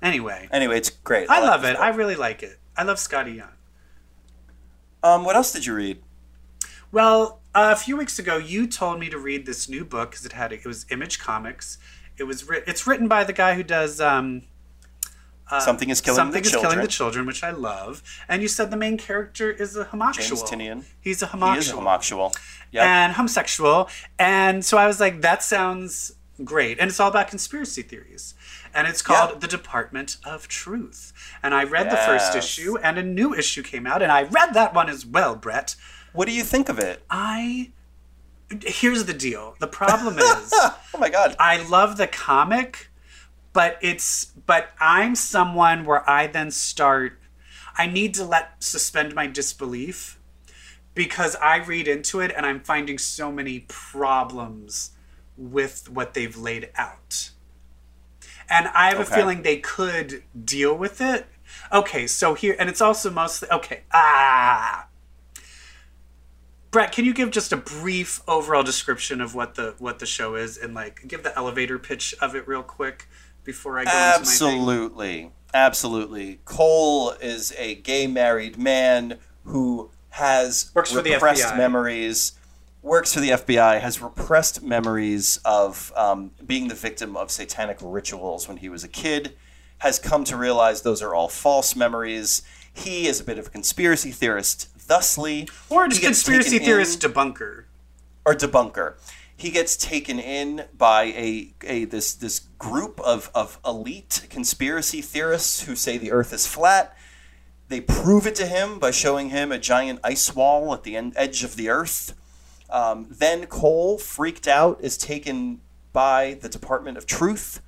[0.02, 1.30] Anyway, Anyway, it's great.
[1.30, 1.74] I like love it.
[1.76, 1.82] book.
[1.84, 2.60] I really like it.
[2.78, 3.50] I love Skottie Young.
[5.02, 6.02] Um, what else did you read?
[6.92, 10.26] Well, uh, a few weeks ago, you told me to read this new book because
[10.26, 11.78] it had it was Image Comics.
[12.18, 14.44] It was writ- it's written by the guy who does um,
[15.60, 16.72] Something is killing Something the is children.
[16.72, 18.02] Killing the Children, which I love.
[18.28, 20.42] And you said the main character is a homosexual.
[20.48, 20.84] James Tynion.
[21.00, 21.60] He's a He homosexual.
[21.60, 22.36] is a homosexual.
[22.72, 22.84] Yep.
[22.84, 23.90] and homosexual.
[24.18, 26.14] And so I was like, that sounds
[26.44, 26.80] great.
[26.80, 28.34] And it's all about conspiracy theories.
[28.74, 29.40] And it's called Yeah.
[29.40, 31.14] The Department of Truth.
[31.44, 34.54] And I read the first issue, and a new issue came out, and I read
[34.56, 35.76] that one as well, Brett.
[36.12, 37.04] what do you think of it?
[37.10, 37.72] I.
[38.64, 39.56] Here's the deal.
[39.60, 40.54] The problem is,
[40.94, 41.36] Oh my god.
[41.40, 42.90] I love the comic,
[43.54, 47.20] but it's but I'm someone where I then start
[47.78, 50.20] I need to let suspend my disbelief
[50.94, 54.92] because I read into it and I'm finding so many problems
[55.36, 57.32] with what they've laid out.
[58.50, 61.26] And I have a feeling they could deal with it.
[61.74, 63.82] Okay, so here and it's also mostly okay.
[63.92, 64.88] Ah
[66.76, 70.36] Brett, can you give just a brief overall description of what the what the show
[70.36, 73.08] is and like give the elevator pitch of it real quick
[73.46, 74.20] before I go into my thing?
[74.20, 75.32] Absolutely.
[75.54, 76.42] Absolutely.
[76.44, 81.56] Cole is a gay married man who has Works for the FBI.
[81.56, 82.34] memories,
[82.82, 88.50] works for the FBI, has repressed memories of um, being the victim of satanic rituals
[88.50, 89.34] when he was a kid,
[89.78, 92.42] has come to realize those are all false memories.
[92.74, 95.48] He is a bit of a conspiracy theorist, thusly.
[95.70, 97.66] Or just conspiracy taken in- theorist debunker.
[98.26, 98.96] or debunker.
[99.38, 105.64] He gets taken in by a, a this this group of, of elite conspiracy theorists
[105.64, 106.98] who say the Earth is flat.
[107.68, 111.14] They prove it to him by showing him a giant ice wall at the end,
[111.16, 112.14] edge of the Earth.
[112.70, 115.62] Um, then Cole, freaked out, is taken
[115.92, 117.62] by the Department of Truth,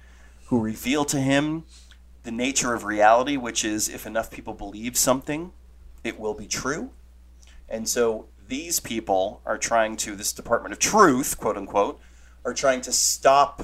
[0.45, 1.65] who reveal to him
[2.23, 5.51] the nature of reality, which is if enough people believe something,
[6.03, 6.91] it will be true.
[7.69, 11.99] And so these people are trying to, this Department of Truth, quote unquote,
[12.45, 13.63] are trying to stop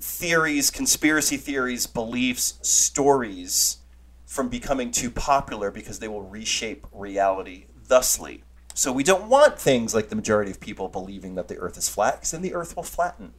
[0.00, 3.78] theories, conspiracy theories, beliefs, stories
[4.26, 8.42] from becoming too popular because they will reshape reality thusly.
[8.74, 11.88] So we don't want things like the majority of people believing that the earth is
[11.88, 13.34] flat because then the earth will flatten.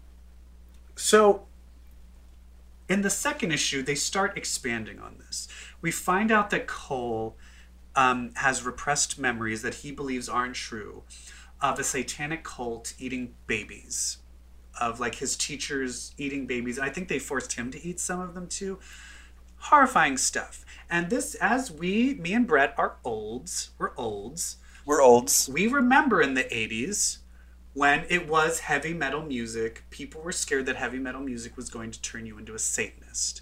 [0.96, 1.46] So,
[2.88, 5.50] in the second issue, they start expanding on this.
[5.82, 7.36] We find out that Cole
[7.96, 11.04] um, has repressed memories that he believes aren't true
[11.62, 14.18] of a satanic cult eating babies,
[14.80, 16.78] of like his teachers eating babies.
[16.78, 18.80] I think they forced him to eat some of them too.
[19.58, 20.66] Horrifying stuff.
[20.90, 24.58] And this, as we, me and Brett, are olds, we're olds.
[24.86, 25.50] We're olds.
[25.52, 27.20] We remember in the 80s
[27.74, 31.92] when it was heavy metal music, people were scared that heavy metal music was going
[31.92, 33.42] to turn you into a Satanist.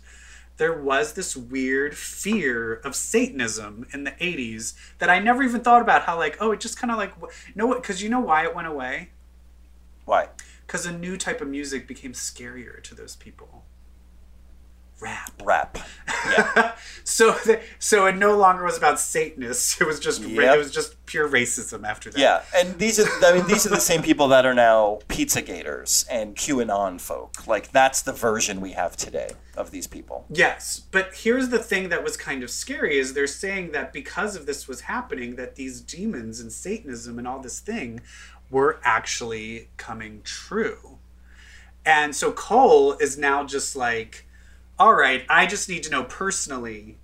[0.58, 5.82] There was this weird fear of Satanism in the 80s that I never even thought
[5.82, 7.82] about how, like, oh, it just kind of like, you know what?
[7.82, 9.10] Because you know why it went away?
[10.06, 10.30] Why?
[10.66, 13.62] Because a new type of music became scarier to those people.
[15.02, 15.41] Rap.
[15.44, 15.78] Rap.
[16.30, 16.72] Yeah.
[17.06, 19.80] So, the, so it no longer was about Satanists.
[19.82, 20.56] It was just Yep.
[20.56, 22.18] it was just pure racism after that.
[22.18, 25.41] Yeah, and these are I mean these are the same people that are now pizza
[25.41, 27.46] gators and QAnon folk.
[27.46, 30.26] Like that's the version we have today of these people.
[30.30, 34.38] Yes, but here's the thing that was kind of scary is they're saying that because
[34.38, 38.00] of this was happening that these demons and satanism and all this thing
[38.50, 41.00] were actually coming true.
[41.86, 44.26] And so Cole is now just like
[44.80, 46.97] all right, I just need to know personally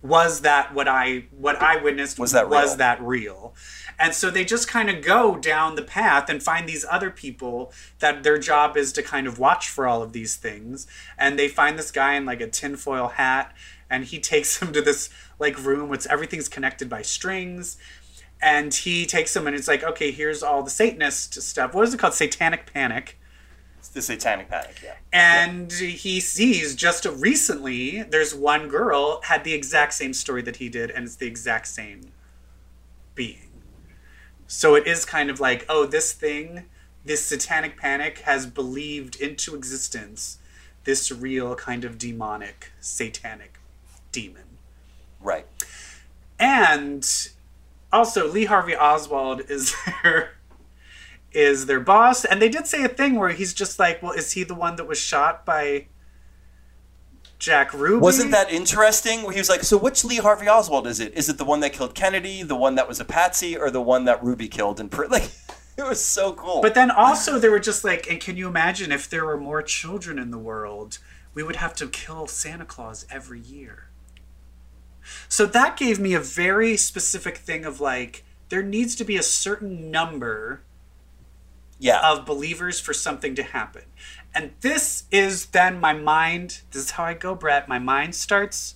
[0.00, 2.76] was that what I what I witnessed Was that was real?
[2.76, 3.54] that real?
[3.98, 7.72] And so they just kind of go down the path and find these other people
[7.98, 10.86] that their job is to kind of watch for all of these things.
[11.18, 13.52] And they find this guy in like a tinfoil hat,
[13.90, 17.76] and he takes them to this like room which everything's connected by strings.
[18.40, 21.74] And he takes them and it's like, okay, here's all the Satanist stuff.
[21.74, 22.14] What is it called?
[22.14, 23.18] Satanic Panic.
[23.78, 24.80] It's the Satanic Panic.
[24.82, 24.94] Yeah.
[25.12, 30.68] And he sees just recently there's one girl had the exact same story that he
[30.68, 32.12] did, and it's the exact same
[33.14, 33.48] being.
[34.46, 36.64] So it is kind of like, oh, this thing,
[37.04, 40.38] this satanic panic has believed into existence
[40.84, 43.58] this real kind of demonic, satanic
[44.10, 44.44] demon.
[45.20, 45.46] Right.
[46.38, 47.06] And
[47.92, 50.37] also Lee Harvey Oswald is their
[51.38, 52.24] is their boss.
[52.24, 54.76] And they did say a thing where he's just like, Well, is he the one
[54.76, 55.86] that was shot by
[57.38, 58.02] Jack Ruby?
[58.02, 59.20] Wasn't that interesting?
[59.20, 61.14] He was like, "So which Lee Harvey Oswald is it?
[61.14, 63.80] Is it the one that killed Kennedy, the one that was a patsy, or the
[63.80, 65.30] one that Ruby killed?" And like,
[65.76, 66.60] it was so cool.
[66.60, 69.62] But then also they were just like, and can you imagine if there were more
[69.62, 70.98] children in the world,
[71.32, 73.90] we would have to kill Santa Claus every year.
[75.28, 79.22] So that gave me a very specific thing of like, there needs to be a
[79.22, 80.62] certain number
[81.78, 83.82] yeah, of believers for something to happen.
[84.34, 87.68] And this is then my mind, this is how I go, Brett.
[87.68, 88.74] My mind starts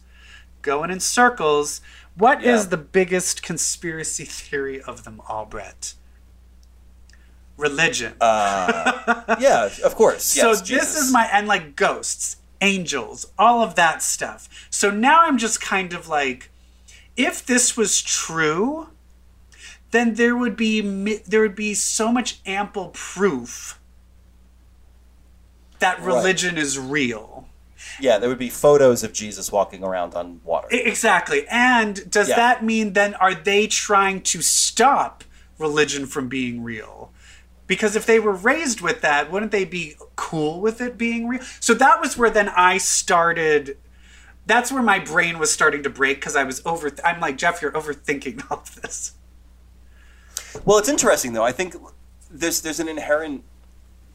[0.62, 1.80] going in circles.
[2.16, 2.70] What is Yeah.
[2.70, 5.94] the biggest conspiracy theory of them all, Brett?
[7.57, 8.14] Religion.
[8.20, 10.24] Uh, yeah, of course.
[10.24, 10.96] so Yes, this Jesus.
[10.96, 14.48] is my and like ghosts, angels, all of that stuff.
[14.70, 16.50] So now I'm just kind of like
[17.16, 18.88] if this was true,
[19.93, 20.80] then there would be
[21.26, 23.78] there would be so much ample proof
[25.78, 26.07] that Right.
[26.07, 27.49] religion is real.
[28.01, 28.16] yeah.
[28.18, 30.68] There would be photos of Jesus walking around on water.
[30.70, 31.47] Exactly.
[31.49, 32.36] And does Yeah.
[32.36, 35.24] that mean then are they trying to stop
[35.59, 37.12] religion from being real?
[37.66, 41.43] Because if they were raised with that, wouldn't they be cool with it being real?
[41.61, 43.76] So that was where then I started.
[44.47, 46.90] That's where my brain was starting to break because I was over.
[47.05, 49.12] I'm like Jeff, you're overthinking all of this.
[50.64, 51.44] Well, it's interesting though.
[51.44, 51.74] I think
[52.30, 53.44] there's there's an inherent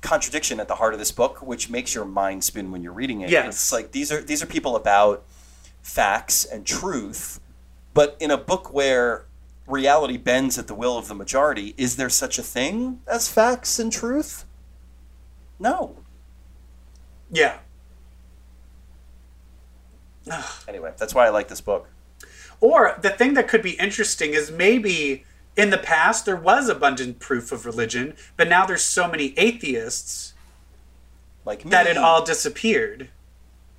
[0.01, 3.21] contradiction at the heart of this book, which makes your mind spin when you're reading
[3.21, 3.29] it.
[3.29, 3.55] Yes.
[3.55, 5.23] It's like these are these are people about
[5.81, 7.39] facts and truth,
[7.93, 9.25] but in a book where
[9.65, 13.79] reality bends at the will of the majority, is there such a thing as facts
[13.79, 14.45] and truth?
[15.59, 15.97] No.
[17.31, 17.59] Yeah.
[20.67, 21.89] Anyway, that's why I like this book.
[22.59, 25.23] Or the thing that could be interesting is maybe
[25.57, 30.33] in the past there was abundant proof of religion, but now there's so many atheists
[31.43, 31.71] Like me.
[31.71, 32.03] that it hmm.
[32.03, 33.09] all disappeared.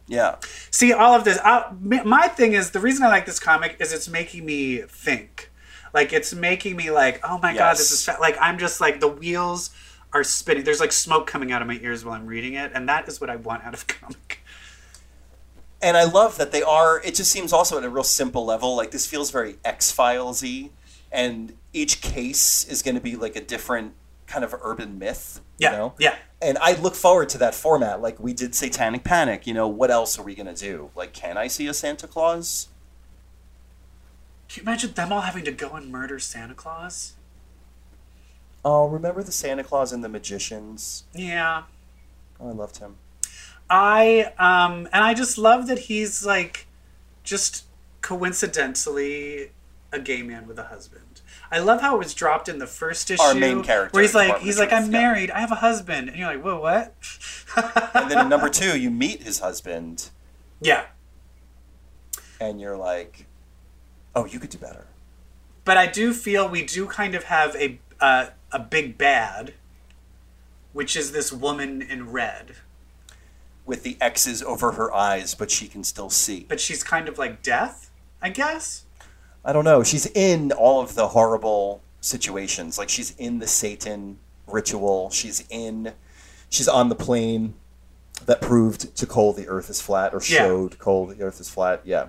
[0.09, 0.37] Yeah.
[0.70, 1.39] See, all of this.
[1.39, 4.79] Uh, I, my thing is the reason I like this comic is it's making me
[4.89, 5.51] think.
[5.95, 8.16] Like it's making me like, oh my god, this is fa-.
[8.20, 9.70] like I'm just like the wheels
[10.12, 10.64] are spinning.
[10.64, 13.20] There's like smoke coming out of my ears while I'm reading it, and that is
[13.20, 14.41] what I want out of a comic.
[15.81, 17.01] And I love that they are.
[17.03, 18.74] It just seems also at a real simple level.
[18.76, 20.70] Like this feels very X Filesy,
[21.13, 23.95] and each case is going to be like a different
[24.27, 25.41] kind of urban myth.
[25.59, 25.95] Yeah, You know?
[25.99, 26.17] yeah.
[26.41, 28.01] And I look forward to that format.
[28.01, 29.47] Like we did Satanic Panic.
[29.47, 30.91] You know, what else are we going to do?
[30.95, 32.69] Like, can I see a Santa Claus?
[34.49, 37.15] Can you imagine them all having to go and murder Santa Claus?
[38.65, 41.05] Oh, remember the Santa Claus and the Magicians?
[41.15, 41.65] Yeah.
[42.41, 42.97] Oh, I loved him.
[43.71, 46.67] I um and I just love that he's like
[47.23, 47.65] just
[48.01, 49.51] coincidentally
[49.93, 51.22] a gay man with a husband.
[51.51, 53.22] I love how it was dropped in the first issue.
[53.22, 55.01] Our main character, where he's like he's like I'm yeah.
[55.01, 56.95] married, I have a husband, and you're like, whoa, what?
[57.95, 60.11] And then in number two, you meet his husband,
[60.61, 60.86] yeah,
[62.41, 63.26] and you're like,
[64.14, 64.86] oh, you could do better.
[65.64, 69.55] but I do feel we do kind of have a uh, a big bad,
[70.72, 72.57] which is this woman in red,
[73.66, 76.47] With the X's over her eyes, but she can still see.
[76.49, 77.91] but she's kind of like death,
[78.22, 78.84] I guess.
[79.49, 79.83] I don't know.
[79.83, 82.77] She's in all of the horrible situations.
[82.77, 85.09] Like she's in the Satan ritual.
[85.09, 85.95] She's in.
[86.51, 87.55] She's on the plane
[88.27, 90.41] that proved to Cole the Earth is flat, or Yeah.
[90.41, 91.81] showed Cole the Earth is flat.
[91.85, 92.09] Yeah.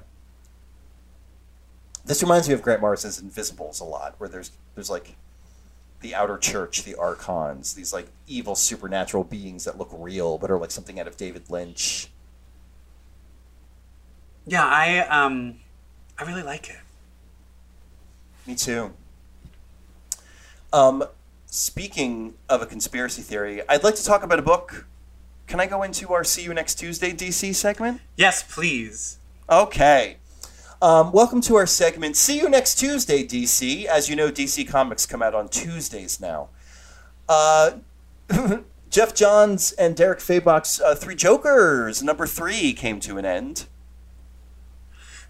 [2.03, 5.15] This reminds me of Grant Morrison's Invisibles a lot, where there's there's like
[6.01, 10.57] the outer church, the archons, these like evil supernatural beings that look real but are
[10.57, 12.09] like something out of David Lynch.
[14.45, 15.59] Yeah, I um,
[16.17, 16.75] I really like it.
[18.49, 18.95] Me too.
[20.73, 21.03] Um,
[21.45, 24.87] speaking of a conspiracy theory, I'd like to talk about a book.
[25.45, 28.01] Can I go into our "See You Next Tuesday" DC segment?
[28.15, 29.19] Yes, please.
[29.51, 30.17] Okay.
[30.81, 32.15] Um, welcome to our segment.
[32.15, 33.85] See you next Tuesday, DC.
[33.85, 36.49] As you know, DC Comics come out on Tuesdays now.
[37.27, 37.73] Uh,
[38.89, 43.67] Geoff Johns and Derek Fabok's uh, Three Jokers, number three, came to an end.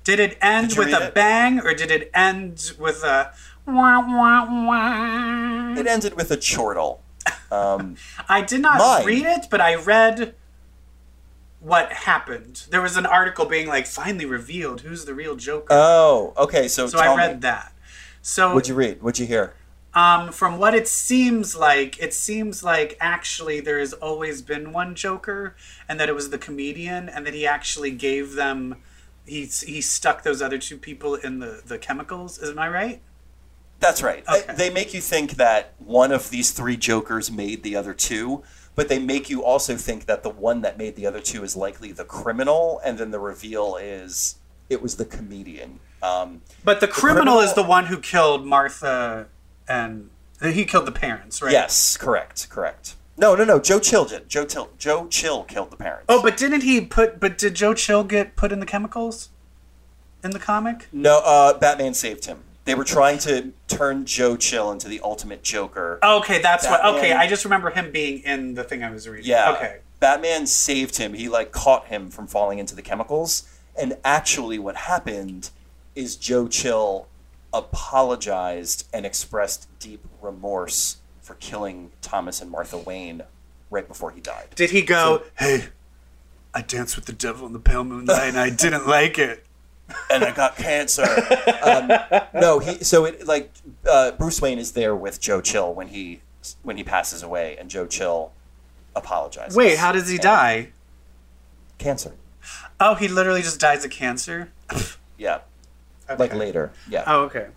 [0.03, 1.13] Did it end Did with a it?
[1.13, 3.31] bang or did it end with a
[3.65, 5.79] wah wah wah?
[5.79, 7.01] It ended with a chortle.
[7.51, 7.95] Um,
[8.29, 9.05] I did not Mine.
[9.05, 10.33] read it, but I read
[11.59, 12.63] what happened.
[12.69, 15.67] There was an article being like, finally revealed who's the real Joker.
[15.69, 16.67] oh, okay.
[16.67, 17.39] So, so I read me.
[17.41, 17.73] that.
[18.21, 19.01] So What'd you read?
[19.01, 19.53] What'd you hear?
[19.93, 24.93] Um, from what it seems like, it seems like actually there has always been one
[24.93, 25.55] Joker,
[25.87, 28.75] and that it was the comedian, and that he actually gave them,
[29.29, 32.37] he he stuck those other two people in the the chemicals.
[32.39, 33.01] Is am I right?
[33.79, 34.23] That's right.
[34.27, 38.43] I- they make you think that one of these three Jokers made the other two,
[38.75, 41.55] but they make you also think that the one that made the other two is
[41.55, 44.35] likely the criminal, and then the reveal is
[44.69, 45.79] it was the comedian.
[46.03, 49.27] Um, But the criminal, criminal- is the one who killed Martha,
[49.67, 50.09] and
[50.41, 51.51] he killed the parents, right?
[51.51, 52.95] Yes, correct, correct.
[53.19, 53.59] No, no, no.
[53.59, 54.29] Joe Chill did.
[54.29, 56.05] Joe Chill, Joe Chill killed the parents.
[56.07, 57.19] Oh, but didn't he put?
[57.19, 59.29] But did Joe Chill get put in the chemicals?
[60.23, 60.87] In the comic?
[60.91, 61.19] no.
[61.23, 62.39] Uh, Batman saved him.
[62.65, 65.99] They were trying to turn Joe Chill into the ultimate Joker.
[66.03, 66.83] Okay, that's what.
[66.85, 69.29] Okay, I just remember him being in the thing I was reading.
[69.29, 69.53] Yeah.
[69.55, 69.77] Okay.
[69.99, 71.13] Batman saved him.
[71.13, 73.49] He like caught him from falling into the chemicals.
[73.77, 75.49] And actually what happened
[75.95, 77.07] is Joe Chill
[77.53, 80.97] apologized and expressed deep remorse
[81.29, 83.21] for killing Thomas and Martha Wayne
[83.69, 84.47] right before he died.
[84.55, 85.21] Did he go?
[85.37, 85.65] hey,
[86.55, 89.45] I danced with the devil in the pale moonlight, and I didn't like it.
[90.11, 91.05] and I got cancer.
[91.61, 91.91] um,
[92.33, 93.51] no, he so it like
[93.87, 96.21] uh, Bruce Wayne is there with Joe Chill when he
[96.63, 98.31] when he passes away and Joe Chill
[98.95, 99.55] apologizes.
[99.55, 100.69] Wait, how does he And- die?
[101.77, 102.13] Cancer.
[102.79, 104.51] Oh, he literally just dies of cancer.
[105.19, 105.41] Yeah.
[106.17, 106.71] Like later.
[106.89, 107.03] Yeah.
[107.05, 107.47] Oh, okay.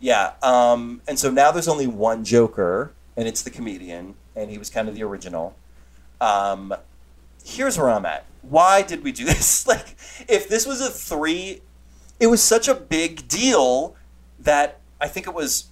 [0.00, 0.32] Yeah.
[0.42, 4.70] Um, and so now there's only one Joker, and it's the comedian, and he was
[4.70, 5.56] kind of the original.
[6.20, 6.74] Um,
[7.44, 8.24] here's where I'm at.
[8.42, 9.66] Why did we do this?
[9.66, 9.96] Like,
[10.28, 11.62] if this was a three,
[12.20, 13.96] it was such a big deal
[14.38, 15.66] that I think it was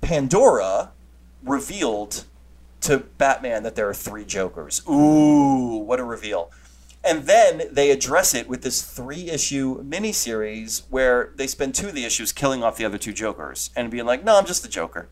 [0.00, 0.90] Pandora
[1.42, 2.24] revealed
[2.80, 4.82] to Batman that there are three Jokers.
[4.88, 6.50] Ooh, what a reveal.
[7.04, 11.94] And then they address it with this three issue miniseries where they spend two of
[11.94, 14.68] the issues killing off the other two Jokers and being like, no, I'm just the
[14.68, 15.08] Joker.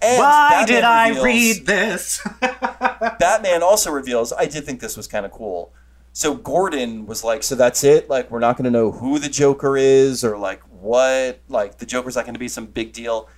[0.00, 2.26] And Why Batman did I reveals- read this?
[2.40, 5.72] Batman also reveals, I did think this was kind of cool.
[6.12, 8.10] So Gordon was like, so that's it?
[8.10, 11.40] Like, we're not going to know who the Joker is or like what?
[11.48, 13.28] Like, the Joker's not going to be some big deal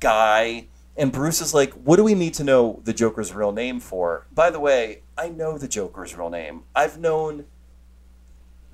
[0.00, 0.66] guy.
[0.96, 4.26] And Bruce is like, what do we need to know the Joker's real name for?
[4.32, 6.64] By the way, I know the Joker's real name.
[6.74, 7.46] I've known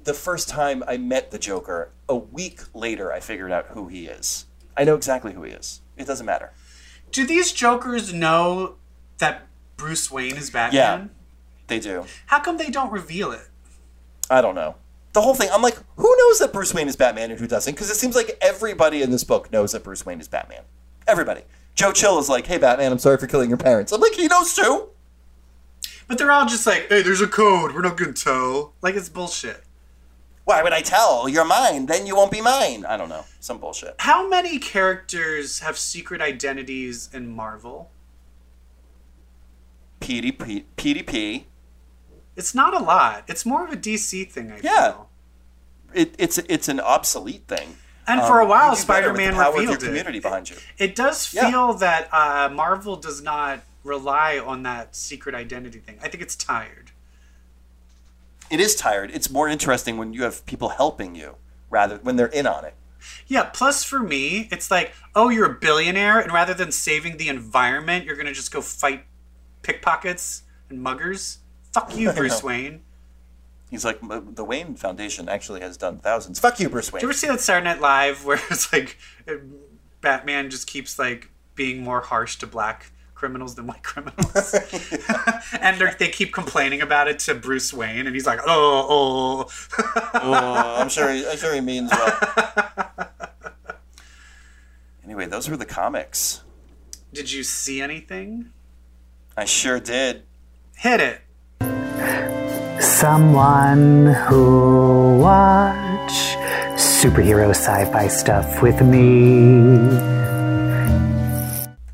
[0.03, 4.07] the first time I met the Joker, a week later, I figured out who he
[4.07, 4.47] is.
[4.77, 5.83] I know exactly who he is.
[5.97, 6.53] It doesn't matter.
[7.13, 8.77] Do these Jokers know
[9.19, 9.47] that
[9.77, 10.75] Bruce Wayne is Batman?
[10.75, 11.07] Yeah.
[11.67, 12.07] They do.
[12.27, 13.49] How come they don't reveal it?
[14.31, 14.77] I don't know.
[15.13, 17.75] The whole thing, I'm like, who knows that Bruce Wayne is Batman and who doesn't?
[17.75, 20.63] Because it seems like everybody in this book knows that Bruce Wayne is Batman.
[21.07, 21.43] Everybody.
[21.79, 23.93] Joe Chill is like, hey, Batman, I'm sorry for killing your parents.
[23.93, 24.89] I'm like, he knows too.
[26.09, 27.73] But they're all just like, hey, there's a code.
[27.73, 28.73] We're not gonna tell.
[28.83, 29.63] Like it's bullshit.
[30.45, 31.29] Why would I tell?
[31.29, 31.87] You're mine.
[31.87, 32.85] Then you won't be mine.
[32.85, 33.27] I don't know.
[33.39, 33.95] Some bullshit.
[34.01, 37.93] How many characters have secret identities in Marvel?
[40.01, 40.65] PDP.
[40.77, 41.45] PDP.
[42.35, 43.23] It's not a lot.
[43.29, 44.91] It's more of a DC thing, I Yeah.
[44.93, 45.09] feel.
[45.95, 47.77] It, it's it's an obsolete thing.
[48.09, 49.87] And for a Um, while, you do better with Spider-Man of your revealed it.
[49.87, 50.57] community behind you.
[50.79, 51.51] It does Yeah.
[51.51, 55.99] feel that uh, Marvel does not rely on that secret identity thing.
[56.03, 56.91] I think it's tired.
[58.51, 59.11] It is tired.
[59.13, 61.37] It's more interesting when you have people helping you
[61.71, 62.75] rather when they're in on it.
[63.27, 67.29] Yeah, plus for me, it's like, oh, you're a billionaire, and rather than saving the
[67.29, 69.05] environment, you're gonna just go fight
[69.63, 71.39] pickpockets and muggers.
[71.73, 72.43] Fuck you, Bruce.
[72.43, 72.83] Wayne.
[73.71, 76.41] He's like, the Wayne Foundation actually has done thousands.
[76.41, 77.01] Fuck you, Bruce Wayne.
[77.01, 78.97] Did you ever see that Saturday Night Live where it's like
[79.29, 79.35] uh,
[80.01, 84.55] Batman just keeps like being more harsh to black criminals than white criminals,
[85.61, 89.81] and they keep complaining about it to Bruce Wayne, and he's like, oh, oh.
[90.15, 91.13] oh, I'm sure.
[91.13, 93.11] He, I'm sure he means well.
[95.05, 96.43] anyway, those were the comics.
[97.13, 98.51] Did you see anything?
[99.37, 100.23] I sure did.
[100.77, 102.48] Hit it.
[103.01, 106.35] Someone who watch
[106.75, 109.89] superhero sci-fi stuff with me.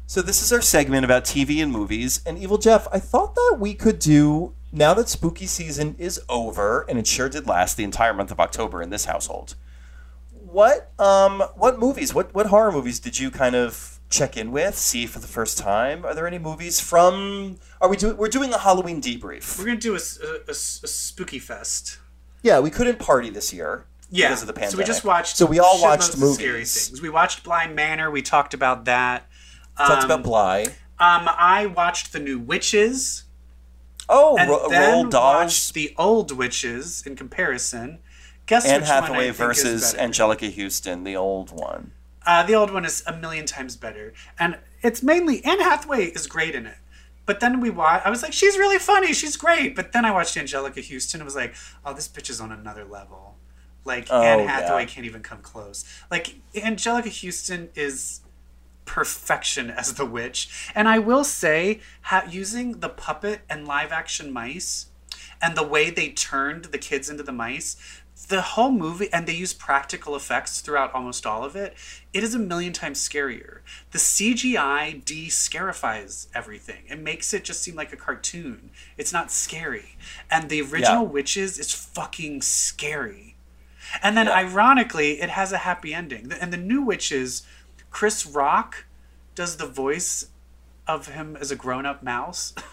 [0.07, 2.23] So this is our segment about TV and movies.
[2.25, 6.87] And Evil Jeff, I thought that we could do now that spooky season is over,
[6.89, 9.57] and it sure did last the entire month of October in this household,
[10.31, 14.77] what um what movies, what what horror movies did you kind of check in with,
[14.77, 16.05] see for the first time?
[16.05, 17.59] Are there any movies from?
[17.81, 18.17] Are we doing?
[18.17, 19.59] We're doing a Halloween debrief.
[19.59, 20.01] We're gonna do a
[20.55, 21.99] spooky fest.
[22.43, 24.73] Yeah, we couldn't party this year Yeah, because of the pandemic.
[24.73, 25.37] so we just watched.
[25.37, 26.35] So we all watched movies.
[26.37, 27.01] Scary things.
[27.03, 28.11] We watched Bly Manor.
[28.11, 29.27] We talked about that.
[29.79, 30.63] Talked Um, about Bly.
[31.01, 33.25] Um, I watched the new Witches,
[34.09, 37.99] Oh, and Ro- then watched the old Witches in comparison.
[38.47, 39.95] Guess Anne which one I Hathaway versus.
[39.95, 41.93] Anjelica Huston, the old one.
[42.27, 46.27] Uh, the old one is a million times better, and it's mainly Anne Hathaway is
[46.27, 46.77] great in it.
[47.27, 48.07] But then we watched.
[48.07, 49.13] I was like, she's really funny.
[49.15, 49.75] She's great.
[49.75, 51.21] But then I watched Anjelica Huston.
[51.21, 51.55] and was like,
[51.85, 53.37] oh, this bitch is on another level.
[53.87, 54.47] Like Oh, Anne yeah.
[54.47, 55.85] Hathaway can't even come close.
[56.11, 58.21] Like Anjelica Huston is
[58.85, 60.71] perfection as the witch.
[60.75, 64.87] And I will say, ha- using the puppet and live action mice,
[65.41, 67.77] and the way they turned the kids into the mice,
[68.25, 71.75] the whole movie, and they use practical effects throughout almost all of it,
[72.13, 73.61] it is a million times scarier.
[73.91, 76.85] The CGI de scarifies everything.
[76.89, 78.71] It makes it just seem like a cartoon.
[78.97, 79.97] It's not scary.
[80.31, 81.11] And the original Yeah.
[81.11, 83.37] Witches is fucking scary.
[84.03, 86.33] And then, ironically, it has a happy ending.
[86.33, 87.43] And the new Witches,
[87.91, 88.87] Chris Rock
[89.35, 90.29] does the voice
[90.87, 92.55] of him as a grown up mouse.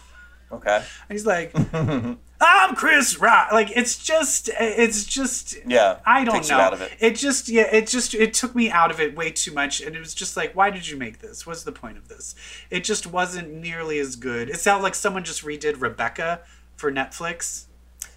[0.52, 0.76] Okay.
[0.76, 1.50] And he's like,
[2.44, 3.52] I'm Chris Rock.
[3.52, 5.56] Like it's just, it's just.
[5.66, 6.56] Yeah, I don't know.
[6.58, 7.14] out of it.
[7.14, 10.00] just, yeah, it just, it took me out of it way too much, and it
[10.00, 11.46] was just like, why did you make this?
[11.46, 12.34] What's the point of this?
[12.70, 14.50] It just wasn't nearly as good.
[14.50, 16.40] It sounded like someone just redid Rebecca
[16.76, 17.66] for Netflix.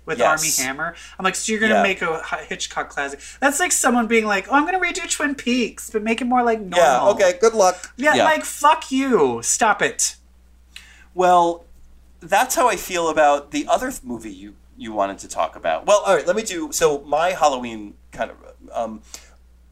[0.05, 0.39] With Yes.
[0.39, 1.81] Armie Hammer, I'm like, so you're gonna Yeah.
[1.81, 3.19] make a Hitchcock classic?
[3.39, 6.43] That's like someone being like, "Oh, I'm gonna redo Twin Peaks, but make it more
[6.43, 7.01] like normal." Yeah.
[7.07, 7.39] Okay.
[7.41, 7.91] Good luck.
[7.97, 9.39] Yeah, like fuck you.
[9.41, 10.15] Stop it.
[11.15, 11.65] Well,
[12.29, 15.85] that's how I feel about the other th- movie you you wanted to talk about.
[15.85, 18.37] Well, all right, let me do so my Halloween kind of
[18.73, 19.01] um,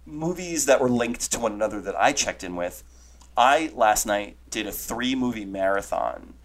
[0.06, 2.84] movies that were linked to one another that I checked in with.
[3.36, 6.36] I last night did a three movie marathon,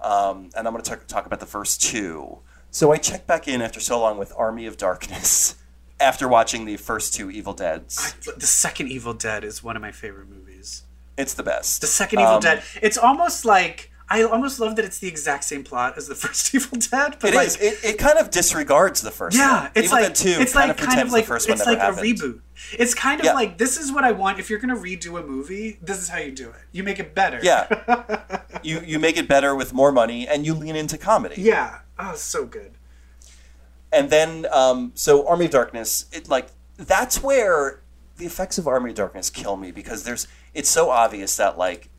[0.00, 2.38] um, and I'm going to talk, talk about the first two.
[2.70, 5.56] So I checked back in after so long with Army of Darkness
[6.00, 8.14] after watching the first two Evil Deads.
[8.36, 10.84] The second Evil Dead is one of my favorite movies.
[11.18, 11.80] It's the best.
[11.82, 12.62] The second Evil Um, Dead.
[12.80, 16.52] It's almost like I almost love that it's the exact same plot as the first
[16.52, 17.56] Evil Dead, but It like is.
[17.60, 19.70] It, it kind of disregards the first yeah, one.
[19.76, 21.56] it's Evil like Dead 2 it's kind like of kind of like the first one
[21.58, 22.02] it's like a happened.
[22.02, 22.40] reboot.
[22.78, 23.34] It's kind of Yeah.
[23.34, 24.40] like this is what I want.
[24.40, 26.56] If you're gonna redo a movie, this is how you do it.
[26.72, 27.38] You make it better.
[27.42, 28.20] Yeah.
[28.64, 31.40] you you make it better with more money and you lean into comedy.
[31.40, 31.80] yeah.
[31.98, 32.72] Oh, so good.
[33.92, 37.80] And then um, so Army of Darkness, it like that's where
[38.16, 41.89] the effects of Army of Darkness kill me because there's it's so obvious that like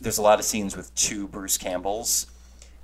[0.00, 2.26] there's a lot of scenes with two Bruce Campbells.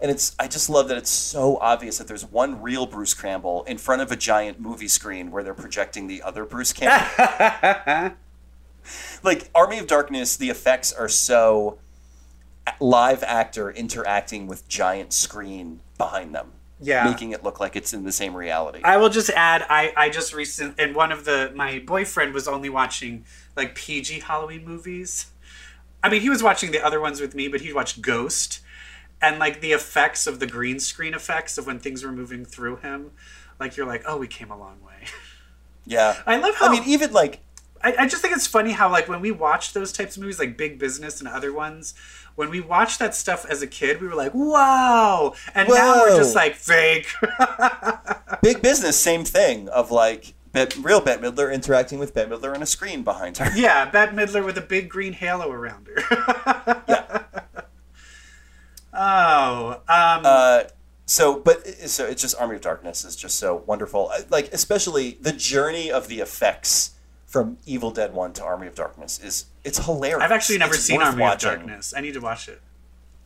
[0.00, 3.64] And it's I just love that it's so obvious that there's one real Bruce Campbell
[3.64, 8.16] in front of a giant movie screen where they're projecting the other Bruce Campbell.
[9.22, 11.78] like Army of Darkness, the effects are so
[12.80, 16.52] live actor interacting with giant screen behind them.
[16.80, 17.04] Yeah.
[17.04, 18.80] Making it look like it's in the same reality.
[18.82, 22.48] I will just add, I, I just recent and one of the my boyfriend was
[22.48, 23.24] only watching
[23.56, 25.30] like PG Halloween movies.
[26.04, 28.60] I mean, he was watching the other ones with me, but he watched Ghost,
[29.22, 32.76] and like the effects of the green screen effects of when things were moving through
[32.76, 33.12] him,
[33.58, 35.08] like you're like, oh, we came a long way.
[35.86, 36.20] yeah.
[36.26, 37.40] I love how I mean, even like
[37.82, 40.38] I, I just think it's funny how like when we watched those types of movies
[40.38, 41.94] like Big Business and other ones,
[42.34, 46.18] when we watched that stuff as a kid, we were like, wow, and now we're
[46.18, 47.06] just like fake.
[48.42, 52.62] Big Business, same thing of like Bet, real Bette Midler interacting with Bette Midler on
[52.62, 53.50] a screen behind her.
[53.54, 56.82] yeah, Bette Midler with a big green halo around her.
[56.88, 57.22] yeah.
[58.92, 60.62] Oh, um, Uh,
[61.06, 64.10] so, but so it's just Army of Darkness is just so wonderful.
[64.30, 66.92] Like especially the journey of the effects
[67.26, 70.22] from Evil Dead One to Army of Darkness is it's hilarious.
[70.22, 71.50] I've actually never It's seen Army watching.
[71.50, 71.92] of Darkness.
[71.96, 72.62] I need to watch it.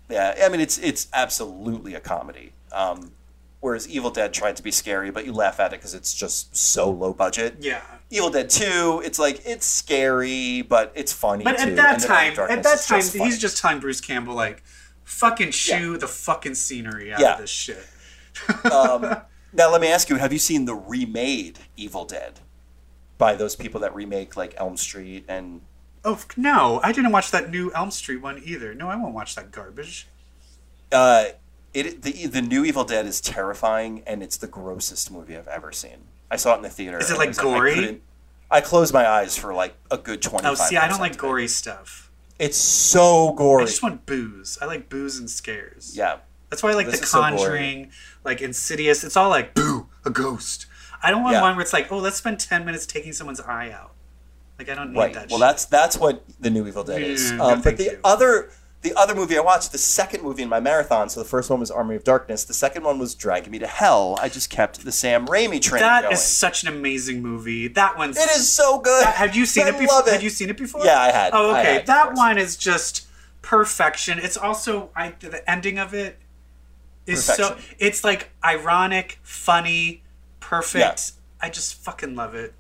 [0.09, 2.53] Yeah, I mean it's it's absolutely a comedy.
[2.73, 3.13] Um,
[3.61, 6.57] whereas Evil Dead tried to be scary, but you laugh at it because it's just
[6.57, 7.57] so low budget.
[7.61, 7.83] Yeah.
[8.11, 11.45] Evil Dead Two, it's like it's scary, but it's funny.
[11.45, 11.71] But too.
[11.71, 14.63] at that time, at that time, just he's just telling Bruce Campbell like,
[15.05, 17.35] "Fucking chew the fucking scenery out Yeah.
[17.35, 17.85] of this shit."
[19.53, 22.41] Now let me ask you: Have you seen the remade Evil Dead
[23.17, 25.63] by those people that remake like Elm Street and?
[26.05, 28.75] Oh no, I didn't watch that new Elm Street one either.
[28.75, 30.07] No, I won't watch that garbage.
[30.93, 31.27] Uh,
[31.87, 35.73] it the the new Evil Dead is terrifying, and it's the grossest movie I've ever
[35.73, 35.99] seen.
[36.31, 36.99] I saw it in the theater.
[36.99, 38.01] Is it, like, was I gory?
[38.51, 40.47] I closed my eyes for like a good twenty.
[40.47, 42.11] Oh, see, I don't like gory stuff.
[42.39, 43.65] It's so gory.
[43.65, 44.59] I just want booze.
[44.63, 45.95] I like booze and scares.
[45.97, 46.19] Yeah.
[46.51, 47.21] That's why I like This The is so.
[47.21, 47.91] Conjuring,
[48.25, 49.05] like Insidious.
[49.05, 50.67] It's all like boo, a ghost.
[51.03, 51.43] I don't want Yeah.
[51.43, 53.93] one where it's like, oh, let's spend ten minutes taking someone's eye out.
[54.59, 55.15] Like I don't need Right.
[55.15, 55.29] that.
[55.31, 55.47] Well, shit.
[55.47, 57.33] that's that's what the new Evil Dead is.
[57.33, 57.99] No, Um, but the you.
[58.05, 58.51] other
[58.83, 61.09] the other movie I watched, the second movie in my marathon.
[61.09, 62.45] So the first one was Army of Darkness.
[62.45, 64.17] The second one was Dragging Me to Hell.
[64.21, 66.13] I just kept the Sam Raimi train That going.
[66.15, 67.69] is such an amazing movie.
[67.69, 68.17] That one's.
[68.17, 69.05] it is so good.
[69.05, 70.03] Have you seen I it before?
[70.09, 70.85] Have you seen it before?
[70.85, 71.31] Yeah, I had.
[71.35, 71.75] Oh, okay.
[71.75, 73.07] had, that one is just
[73.43, 74.19] perfection.
[74.19, 76.19] It's also I the ending of it
[77.07, 80.03] is so it's like ironic, funny,
[80.41, 81.13] perfect.
[81.41, 82.55] I just fucking love it.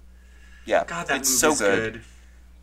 [0.64, 1.92] Yeah, God, that it's movie's so good.
[1.94, 2.02] good.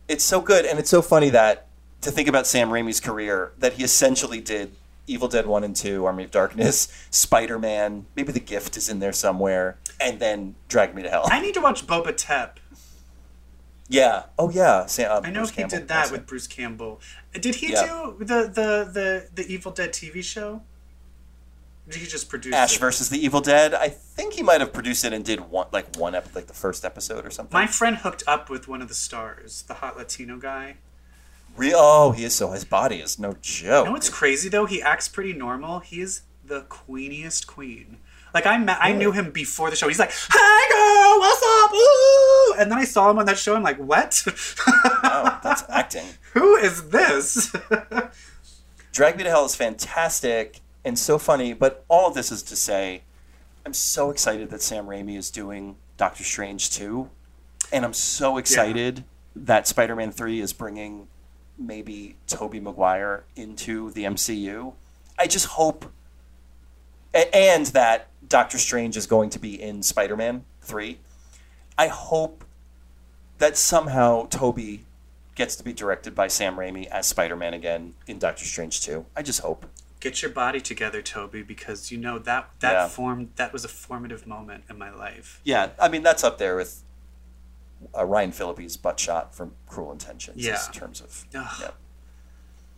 [0.07, 1.67] It's so good, and it's so funny that
[2.01, 4.75] to think about Sam Raimi's career, that he essentially did
[5.07, 8.05] Evil Dead One and Two, Army of Darkness, Spider Man.
[8.15, 11.27] Maybe The Gift is in there somewhere, and then Drag Me to Hell.
[11.31, 12.59] I need to watch Boba Tep.
[13.87, 14.23] yeah.
[14.39, 14.85] Oh yeah.
[14.87, 16.27] Sam, uh, I know Bruce he Campbell, did that with it.
[16.27, 17.01] Bruce Campbell.
[17.33, 17.85] Did he Yeah.
[17.85, 20.61] do the, the the the Evil Dead TV show?
[21.87, 22.79] Or Did he just produce Ash it?
[22.79, 23.75] versus the Evil Dead.
[23.75, 26.53] I think he might have produced it and did one like one ep- like the
[26.53, 27.53] first episode or something.
[27.53, 30.77] My friend hooked up with one of the stars, the hot Latino guy.
[31.55, 33.83] Re- oh, he is so his body is no joke.
[33.83, 34.65] You know what's crazy though?
[34.65, 35.79] He acts pretty normal.
[35.79, 37.97] He is the queeniest queen.
[38.33, 39.87] Like I met, I knew him before the show.
[39.87, 42.55] He's like, "Hey girl, what's up?" Ooh!
[42.59, 43.55] And then I saw him on that show.
[43.55, 44.21] I'm like, "What?
[44.67, 46.05] oh, that's acting.
[46.33, 47.55] Who is this?"
[48.91, 52.55] Drag Me to Hell is fantastic and so funny, but all of this is to
[52.55, 53.01] say,
[53.65, 57.09] I'm so excited that Sam Raimi is doing Doctor Strange 2.
[57.73, 59.03] And I'm so excited
[59.35, 61.07] that Spider Man 3 is bringing
[61.57, 64.73] maybe Tobey Maguire into the MCU.
[65.17, 65.91] I just hope.
[67.13, 70.99] And that Doctor Strange is going to be in Spider Man 3.
[71.77, 72.43] I hope
[73.37, 74.83] that somehow Tobey
[75.35, 79.05] gets to be directed by Sam Raimi as Spider Man again in Doctor Strange 2.
[79.15, 79.65] I just hope.
[79.99, 82.87] Get your body together, Tobey, because you know that that Yeah.
[82.87, 85.39] formed that was a formative moment in my life.
[85.43, 86.83] Yeah, I mean, that's up there with
[87.97, 90.59] uh, Ryan Phillippe's butt shot from Cruel Intentions Yeah.
[90.67, 91.25] in terms of.
[91.33, 91.71] Yeah.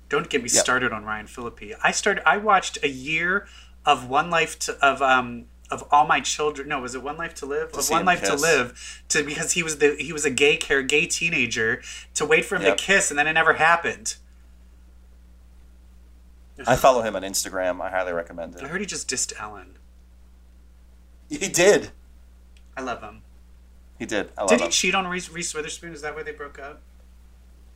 [0.10, 1.74] Don't get me started on Ryan Phillippe.
[1.84, 2.28] I started.
[2.28, 3.48] I watched a year
[3.86, 6.70] of One Life to of um of all my children.
[6.70, 7.74] No, was it One Life to Live?
[7.74, 8.36] of One Life to.
[8.36, 11.82] Live to because he was the he was a gay care gay teenager
[12.14, 12.78] to wait for him Yep.
[12.78, 14.16] to kiss and then it never happened.
[16.66, 17.82] I follow him on Instagram.
[17.82, 18.64] I highly recommend it.
[18.64, 19.78] I heard he just dissed Ellen.
[21.30, 21.92] He did.
[22.76, 23.22] I love him.
[24.00, 24.30] He did.
[24.48, 24.72] Did he him.
[24.72, 25.94] cheat on Reese, Reese Witherspoon?
[25.94, 26.82] Is that why they broke up?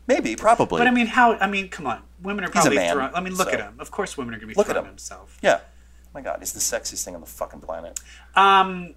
[0.07, 0.79] Maybe, probably.
[0.79, 1.33] But I mean, how?
[1.35, 2.01] I mean, come on.
[2.21, 3.13] Women are probably man, throwing.
[3.13, 3.75] I mean, look so- at him.
[3.79, 4.85] Of course, women are gonna be Look at him.
[4.85, 5.37] himself.
[5.41, 5.59] yeah.
[5.63, 7.99] Oh my God, he's the sexiest thing on the fucking planet.
[8.35, 8.95] Um,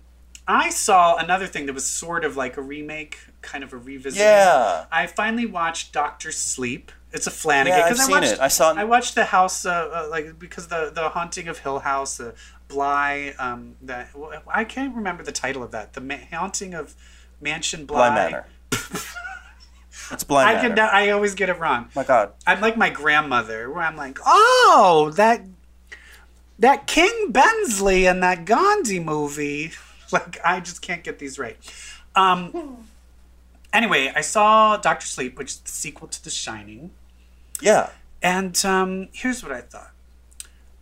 [0.49, 4.19] I saw another thing that was sort of like a remake, kind of a revisit.
[4.19, 4.87] Yeah.
[4.91, 6.91] I finally watched Doctor Sleep.
[7.13, 7.79] It's a Flanagan.
[7.79, 8.41] Yeah, I've I seen watched, it.
[8.41, 11.59] I saw it- I watched the house, uh, uh, like because the the haunting of
[11.59, 12.33] Hill House, uh,
[12.67, 13.35] Bly.
[13.39, 14.09] Um, that
[14.53, 15.93] I can't remember the title of that.
[15.93, 16.95] The haunting of
[17.41, 17.97] Mansion Bly.
[18.11, 18.47] Blind Manor.
[20.11, 20.75] it's Blind I Manor.
[20.77, 20.79] can.
[20.93, 21.89] I always get it wrong.
[21.95, 22.33] my God.
[22.47, 25.43] I'm like my grandmother, where I'm like, oh, that
[26.59, 29.73] that King Bensley and that Gandhi movie.
[30.13, 31.57] Like, I just can't get these right.
[32.15, 32.87] Um.
[33.73, 36.93] Anyway, I saw Doctor Sleep, which is the sequel to The Shining,
[37.61, 37.91] Yeah.
[38.23, 39.91] and um, here's what I thought.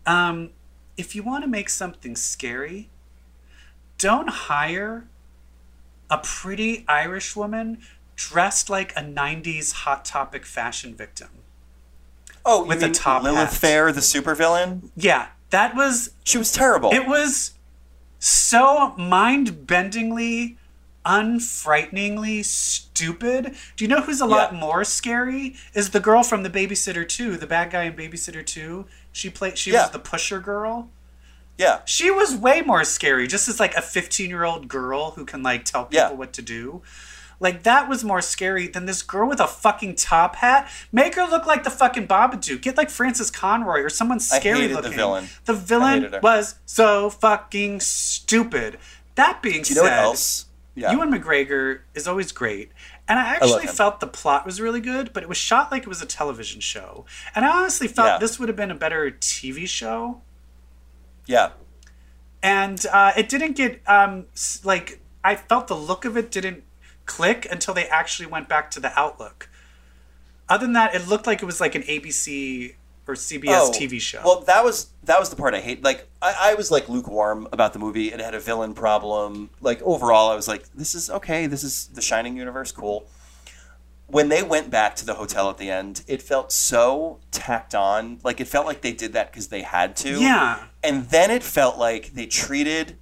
[0.04, 0.50] Um,
[0.98, 2.90] if you want to make something scary,
[3.96, 5.04] don't hire
[6.12, 7.78] a pretty Irish woman
[8.14, 11.28] dressed like a '90s Hot Topic fashion victim.
[12.44, 13.52] Oh, With a top Lilith hat.
[13.54, 14.90] Fair, the supervillain?
[14.96, 16.90] Yeah, that was She was terrible.
[16.92, 17.52] it was
[18.18, 20.56] so mind-bendingly
[21.04, 23.54] unfrighteningly stupid.
[23.76, 25.56] Do you know who's a lot more scary?
[25.74, 28.86] Is the girl from the Babysitter 2, the bad guy in Babysitter 2.
[29.12, 29.82] She played she Yeah.
[29.82, 30.88] was the pusher girl.
[31.62, 31.80] Yeah.
[31.86, 35.84] She was way more scary, just as like a 15-year-old girl who can like tell
[35.86, 36.12] people Yeah.
[36.12, 36.82] what to do.
[37.40, 40.70] Like that was more scary than this girl with a fucking top hat.
[40.92, 42.60] Make her look like the fucking Babadook.
[42.62, 44.96] Get like Frances Conroy or someone I scary hated the looking.
[44.96, 45.28] villain.
[45.46, 48.78] The hated villain was so fucking stupid.
[49.16, 50.46] That being you know said, what else?
[50.74, 50.92] Yeah.
[50.92, 52.70] Ewan McGregor is always great.
[53.08, 53.74] And I actually him.
[53.74, 56.60] felt the plot was really good, but it was shot like it was a television
[56.60, 57.04] show.
[57.34, 58.18] And I honestly felt Yeah.
[58.18, 60.22] this would have been a better TV show
[61.26, 61.50] yeah.
[62.42, 64.26] and uh, it didn't get um,
[64.64, 66.64] like I felt the look of it didn't
[67.06, 69.48] click until they actually went back to the Overlook.
[70.48, 72.74] Other than that, it looked like it was like an ABC
[73.06, 74.20] or CBS TV show.
[74.22, 75.82] Oh, Well, that was that was the part I hate.
[75.82, 78.12] Like I, I was like lukewarm about the movie.
[78.12, 79.50] It had a villain problem.
[79.60, 81.46] Like overall, I was like, this is okay.
[81.46, 83.06] This is the Shining universe, cool.
[84.12, 88.20] When they went back to the hotel at the end, it felt so tacked on.
[88.22, 90.20] Like it felt like they did that because they had to.
[90.20, 90.64] Yeah.
[90.84, 92.98] And then it felt like they treated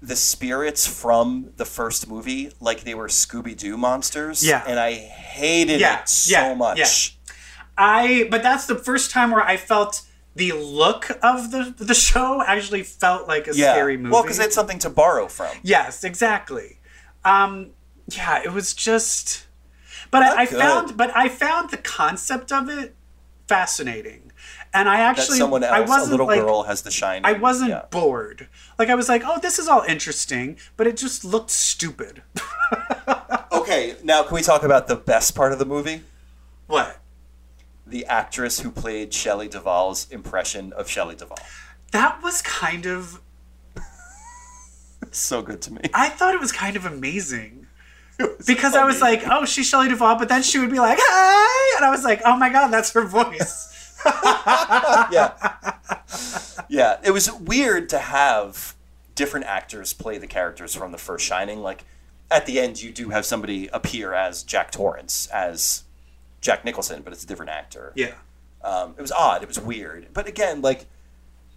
[0.00, 4.46] the spirits from the first movie like they were Scooby Doo monsters.
[4.46, 4.62] Yeah.
[4.64, 6.78] And I hated Yeah, it so yeah, much.
[6.78, 7.32] yeah.
[7.76, 10.02] I but that's the first time where I felt
[10.36, 13.72] the look of the the show actually felt like a Yeah.
[13.72, 14.12] scary movie.
[14.12, 15.48] Well, because it's something to borrow from.
[15.64, 16.78] Yes, exactly.
[17.24, 17.70] Um,
[18.06, 19.46] yeah, it was just.
[20.10, 22.94] But I, I found, but I found the concept of it
[23.46, 24.30] fascinating,
[24.74, 27.22] and I That actually, someone I else, a wasn't little like, girl, has the shine.
[27.24, 27.84] I wasn't Yeah.
[27.90, 28.48] bored.
[28.78, 32.22] Like I was like, oh, this is all interesting, but it just looked stupid.
[33.50, 36.02] Okay, now can we talk about the best part of the movie?
[36.68, 37.00] what?
[37.86, 41.38] The actress who played Shelley Duvall's impression of Shelley Duvall.
[41.92, 43.20] That was kind of.
[45.10, 45.80] So good to me.
[45.94, 47.57] I thought it was kind of amazing.
[48.46, 51.76] Because I was like, oh, she's Shelley Duvall, but then she would be like, hi!
[51.76, 53.94] And I was like, oh my god, that's her voice.
[54.04, 55.32] yeah.
[56.68, 56.98] Yeah.
[57.04, 58.74] It was weird to have
[59.14, 61.60] different actors play the characters from the first Shining.
[61.60, 61.84] Like,
[62.30, 65.84] at the end, you do have somebody appear as Jack Torrance, as
[66.40, 67.92] Jack Nicholson, but it's a different actor.
[67.96, 68.14] yeah.
[68.62, 69.42] Um, it was odd.
[69.42, 70.08] It was weird.
[70.12, 70.86] But again, like,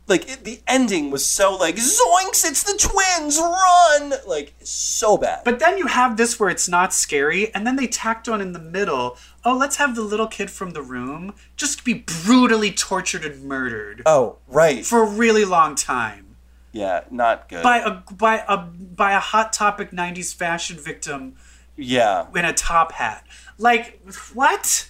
[0.08, 2.44] like it, the ending was so like zoinks!
[2.44, 3.40] It's the twins!
[3.40, 4.14] Run!
[4.28, 5.44] Like so bad.
[5.44, 8.52] But then you have this where it's not scary, and then they tacked on in
[8.54, 13.24] the middle, oh, let's have the little kid from the room just be brutally tortured
[13.26, 16.32] and murdered oh right, for a really long time
[16.72, 17.64] yeah, not good.
[17.64, 21.36] by a by a by a hot topic '90s fashion victim
[21.76, 23.26] yeah, in a top hat.
[23.58, 24.02] Like
[24.34, 24.90] what?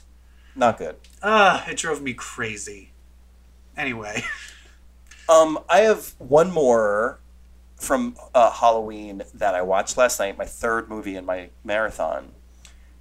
[0.55, 0.95] not good.
[1.24, 2.91] Ugh, it drove me crazy.
[3.76, 4.24] Anyway,
[5.32, 7.19] Um, I have one more
[7.77, 10.38] from uh, Halloween that I watched last night.
[10.38, 12.34] My third movie in my marathon.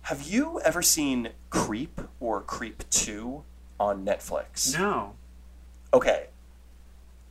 [0.03, 3.43] Have you ever seen Creep or Creep Two
[3.81, 4.79] on Netflix?
[4.79, 5.15] no.
[5.93, 6.29] Okay.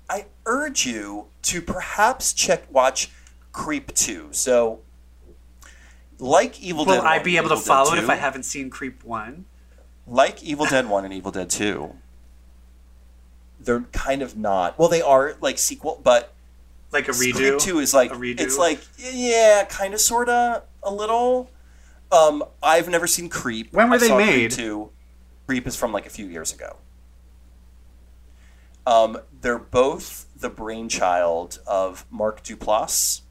[0.10, 3.10] I urge you to perhaps check watch
[3.54, 4.30] Creep 2.
[4.32, 4.80] So
[6.18, 8.16] like Evil Dead Will I be able to Evil Dead follow it 2, if I
[8.16, 9.46] haven't seen Creep One?
[10.08, 11.94] like Evil Dead 1 and Evil Dead 2.
[13.60, 14.78] They're kind of not.
[14.80, 16.34] Well, they are like sequel, but
[16.92, 17.34] Like a redo?
[17.36, 18.40] Creep 2 is like a redo?
[18.40, 21.52] it's like yeah, kind of sorta a little
[22.12, 23.74] um I've never seen Creep.
[23.74, 24.52] When were I they saw made?
[24.52, 24.90] Creep 2.
[25.48, 26.78] Creep is from like a few years ago.
[28.88, 33.22] Um, they're both the brainchild of Mark Duplass.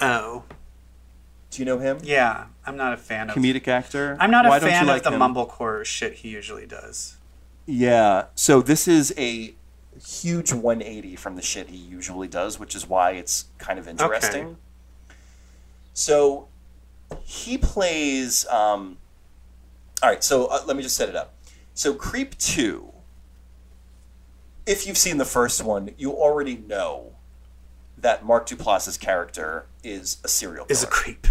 [0.00, 0.44] Oh,
[1.50, 1.98] Do you know him?
[2.02, 2.46] yeah.
[2.64, 3.36] I'm not a fan of.
[3.36, 4.16] Comedic actor.
[4.20, 5.34] I'm not Why a don't you fan like of the him?
[5.34, 7.16] mumblecore shit he usually does.
[7.66, 8.26] Yeah.
[8.34, 9.54] So this is a
[10.04, 14.44] huge 180 from the shit he usually does, which is why it's kind of interesting.
[14.46, 14.56] Okay.
[15.94, 16.48] So
[17.24, 18.46] he plays.
[18.48, 18.98] Um,
[20.02, 20.24] all right.
[20.24, 21.34] So uh, let me just set it up.
[21.74, 22.88] So Creep Two.
[24.64, 27.12] If you've seen the first one, you already know
[27.98, 30.72] that Mark Duplass's character is a serial killer.
[30.72, 31.26] Is a creep.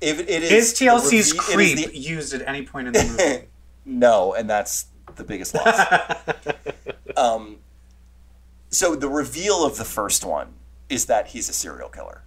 [0.00, 3.04] If it is Is TLC's it creep is the- used at any point in the
[3.04, 3.46] movie?
[3.84, 4.86] no, and that's
[5.16, 5.80] the biggest loss.
[7.16, 7.58] um,
[8.68, 10.54] so the reveal of the first one
[10.88, 12.22] is that he's a serial killer.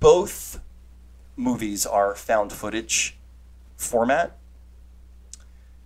[0.00, 0.60] Both
[1.36, 3.16] movies are found footage
[3.76, 4.36] format,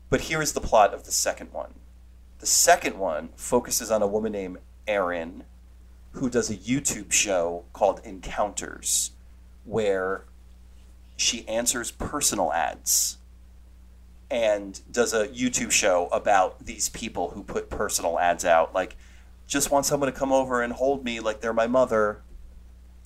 [0.08, 1.74] but here is the plot of the second one.
[2.38, 5.44] The second one focuses on a woman named Erin
[6.12, 9.12] who does a YouTube show called Encounters,
[9.64, 10.24] where
[11.16, 13.18] she answers personal ads
[14.30, 18.74] and does a YouTube show about these people who put personal ads out.
[18.74, 18.96] Like,
[19.46, 22.22] just want someone to come over and hold me like they're my mother.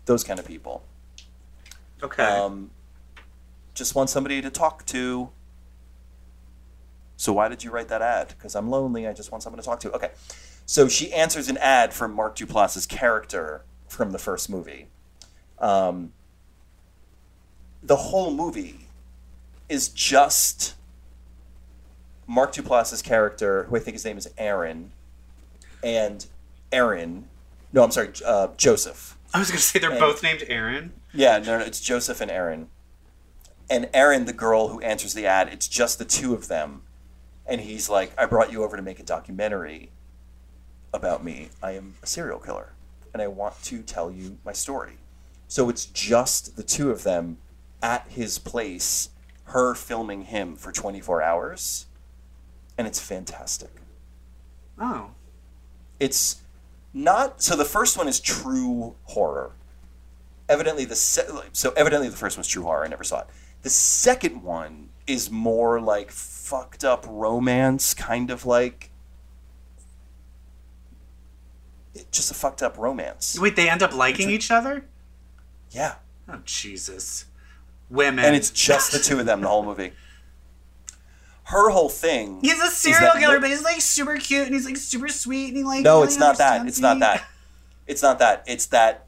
[0.06, 0.82] Those kind of people.
[2.02, 2.22] Okay.
[2.22, 2.70] Um,
[3.74, 5.30] just want somebody to talk to.
[7.16, 8.28] So why did you write that ad?
[8.28, 9.06] Because I'm lonely.
[9.06, 9.92] I just want someone to talk to.
[9.92, 10.10] Okay.
[10.64, 14.86] So she answers an ad from Mark Duplass's character from the first movie.
[15.58, 16.12] Um,
[17.82, 18.88] the whole movie
[19.68, 20.74] is just
[22.30, 24.92] Mark Duplass's character, who I think his name is Aaron,
[25.82, 26.24] and
[26.70, 27.28] Aaron.
[27.72, 29.18] No, I'm sorry, uh, Joseph.
[29.34, 30.92] I was going to say they're and- both named Aaron.
[31.12, 32.68] Yeah, no, no, it's Joseph and Aaron.
[33.68, 36.82] And Aaron, the girl who answers the ad, it's just the two of them.
[37.46, 39.90] And he's like, I brought you over to make a documentary
[40.94, 41.48] about me.
[41.60, 42.74] I am a serial killer.
[43.12, 44.98] And I want to tell you my story.
[45.48, 47.38] So it's just the two of them
[47.82, 49.10] at his place,
[49.46, 51.86] her filming him for 24 hours.
[52.78, 53.70] And it's fantastic.
[54.78, 55.10] Oh.
[55.98, 56.42] It's
[56.94, 57.42] not.
[57.42, 59.52] So the first one is true horror
[60.50, 62.84] evidently the se- so evidently the first one's true horror.
[62.84, 63.28] I never saw it.
[63.62, 68.90] The second one is more like fucked up romance, kind of like
[71.94, 73.38] it, just a fucked up romance.
[73.38, 74.84] Wait, they end up liking each other?
[75.70, 75.94] Yeah.
[76.28, 77.26] Oh Jesus,
[77.88, 78.24] women.
[78.24, 79.92] And it's just the two of them the whole movie.
[81.50, 82.38] Her whole thing.
[82.40, 85.56] he's a serial killer, but he's like super cute and he's like super sweet and
[85.56, 86.66] he like No, really it's not that.
[86.66, 87.24] It's not that.
[87.88, 88.44] It's not that.
[88.46, 89.06] It's that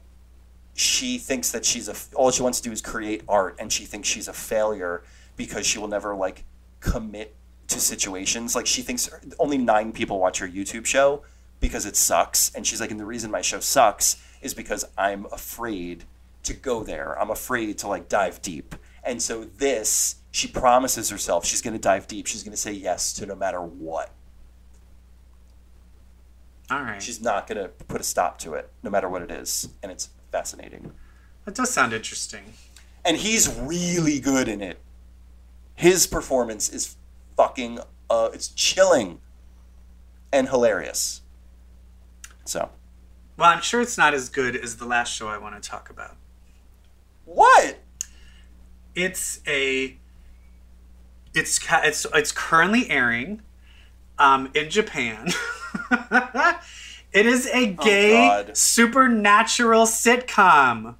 [0.73, 1.95] she thinks that she's a.
[2.15, 5.03] All she wants to do is create art, and she thinks she's a failure
[5.37, 6.43] because she will never like
[6.79, 7.33] commit
[7.69, 8.55] to situations.
[8.55, 9.09] Like she thinks
[9.39, 11.23] only nine people watch her YouTube show
[11.59, 15.27] because it sucks, and she's like, and the reason my show sucks is because I'm
[15.31, 16.03] afraid
[16.43, 17.17] to go there.
[17.17, 20.15] I'm afraid to like dive deep, and so this.
[20.33, 22.25] She promises herself she's going to dive deep.
[22.25, 24.09] She's going to say yes to no matter what.
[26.71, 29.29] All right, She's not going to put a stop to it, no matter what it
[29.29, 29.69] is.
[29.83, 30.91] And it's fascinating.
[31.45, 32.53] that does sound interesting.
[33.05, 34.79] And he's really good in it.
[35.75, 36.95] His performance is
[37.37, 37.77] fucking,
[38.09, 39.19] uh, it's chilling
[40.31, 41.21] and hilarious.
[42.43, 42.69] So,
[43.37, 45.91] Well, I'm sure it's not as good as the last show I want to talk
[45.91, 46.15] about.
[47.25, 47.77] what?
[48.95, 49.97] It's a
[51.33, 53.41] it's it's it's currently airing
[54.19, 55.29] um in Japan.
[57.13, 58.57] it is a gay God.
[58.57, 60.95] supernatural sitcom.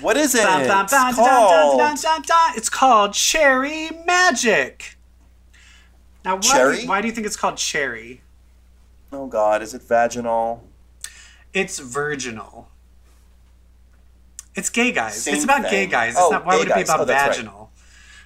[0.00, 0.42] What is it?
[0.42, 1.98] Dun, dun, It's dun, called.
[2.56, 4.96] It's called Cherry Magic.
[6.24, 6.86] Now, why, Cherry?
[6.86, 8.22] why do you think it's called Cherry?
[9.12, 10.64] Oh God, is it vaginal?
[11.52, 12.68] It's virginal.
[14.54, 15.22] It's gay guys.
[15.22, 16.12] Same it's about gay guys.
[16.12, 16.46] It's Oh, not.
[16.46, 17.61] Why would it be about Oh, right.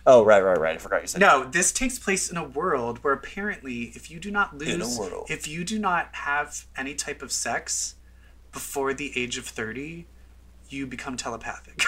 [0.07, 0.77] Oh, right, right, right.
[0.77, 1.21] I forgot you said.
[1.21, 5.49] No, this takes place in a world where apparently, if you do not lose, if
[5.49, 7.97] you do not have any type of sex
[8.53, 10.07] before the age of thirty,
[10.69, 11.83] you become telepathic.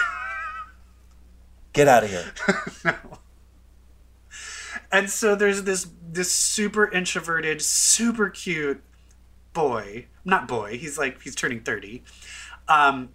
[1.73, 2.33] Get out of here.
[2.85, 2.95] no.
[4.91, 8.83] and so there's this this super introverted, super cute
[9.53, 10.07] boy.
[10.25, 10.77] Not boy.
[10.77, 12.03] He's like he's turning thirty.
[12.67, 13.09] Um,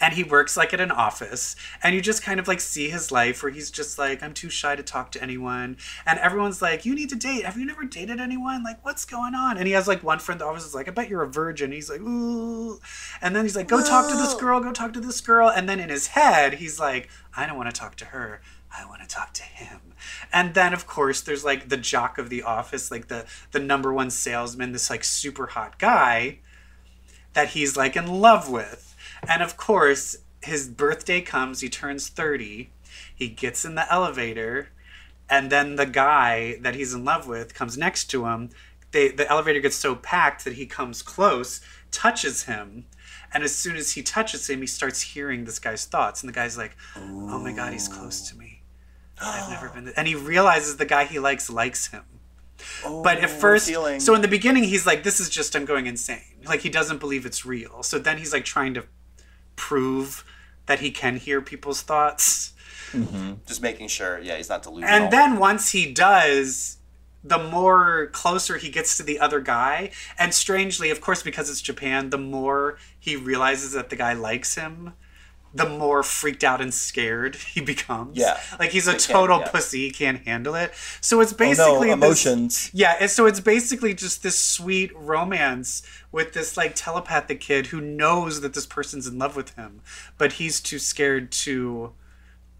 [0.00, 3.12] and he works like at an office and you just kind of like see his
[3.12, 5.76] life where he's just like i'm too shy to talk to anyone.
[6.06, 7.44] And everyone's like you need to date.
[7.44, 8.62] Have you never dated anyone?
[8.62, 9.58] Like what's going on?
[9.58, 11.72] And he has like one friend that always is like i bet you're a virgin.
[11.72, 12.80] He's like ooh.
[13.20, 15.50] And then he's like go talk to this girl go talk to this girl.
[15.50, 18.40] And then in his head he's like i don't want to talk to her.
[18.76, 19.80] I want to talk to him.
[20.32, 23.92] And then of course there's like the jock of the office, like the the number
[23.92, 26.38] one salesman, this like super hot guy
[27.34, 28.93] that he's like in love with.
[29.28, 32.70] And of course, his birthday comes, he turns 30,
[33.14, 34.68] he gets in the elevator,
[35.28, 38.50] and then the guy that he's in love with comes next to him.
[38.92, 41.60] They, the elevator gets so packed that he comes close,
[41.90, 42.84] touches him,
[43.32, 46.22] and as soon as he touches him, he starts hearing this guy's thoughts.
[46.22, 48.62] And the guy's like, oh my God, he's close to me.
[49.20, 49.92] I've never been.
[49.96, 52.04] And he realizes the guy he likes likes him.
[52.84, 53.98] But at Oh, first, feeling.
[53.98, 56.98] so in the beginning, he's like, "This is just I'm going insane." Like he doesn't
[56.98, 57.82] believe it's real.
[57.82, 58.84] So then he's like trying to
[59.56, 60.24] prove
[60.66, 62.52] that he can hear people's thoughts.
[62.92, 63.34] Mm-hmm.
[63.46, 64.88] Just making sure, yeah, he's not delusional.
[64.88, 66.78] And then once he does,
[67.22, 71.62] the more closer he gets to the other guy, and strangely, of course, because it's
[71.62, 74.92] Japan, the more he realizes that the guy likes him,
[75.54, 78.16] the more freaked out and scared he becomes.
[78.16, 78.40] Yeah.
[78.58, 79.48] like he's a total yeah.
[79.48, 79.86] pussy.
[79.86, 80.72] He can't handle it.
[81.00, 82.70] So it's oh, basically no, this- emotions.
[82.74, 87.80] yeah, and so it's basically just this sweet romance with this like telepathic kid who
[87.80, 89.80] knows that this person's in love with him,
[90.18, 91.92] but he's too scared to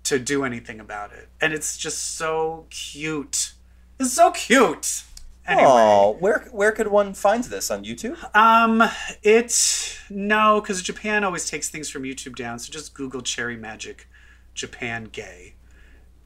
[0.04, 1.28] to do anything about it.
[1.40, 3.54] And it's just so cute.
[3.98, 5.04] It's so cute.
[5.46, 8.16] Anyway, Oh, where where could one find this on YouTube?
[8.34, 8.82] um,
[9.22, 12.58] it no, because Japan always takes things from YouTube down.
[12.58, 14.08] So just Google Cherry Magic,
[14.54, 15.54] Japan gay,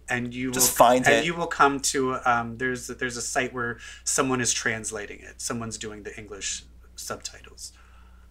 [0.09, 1.25] and you Just will find and it.
[1.25, 2.59] you will come to um.
[2.59, 5.41] There's there's a site where someone is translating it.
[5.41, 6.65] Someone's doing the English
[6.95, 7.73] subtitles.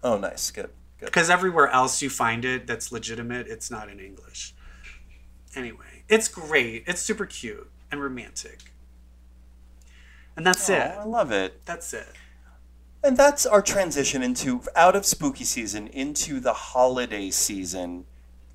[0.04, 0.70] Oh, nice, good,
[1.00, 1.06] good.
[1.08, 4.54] Because everywhere else you find it that's legitimate, it's not in English.
[5.56, 6.84] Anyway, it's great.
[6.88, 8.72] It's super cute and romantic.
[10.38, 10.80] And that's it.
[10.82, 11.66] I love it.
[11.66, 12.08] That's it.
[13.04, 18.06] And that's our transition into out of spooky season into the holiday season.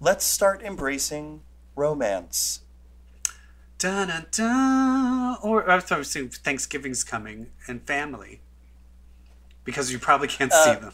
[0.00, 1.42] Let's start embracing
[1.74, 2.60] romance.
[3.78, 5.36] Dun, dun, dun.
[5.42, 8.40] Or I thought was saying Thanksgiving's coming and family.
[9.64, 10.92] Because you probably can't see Uh, them.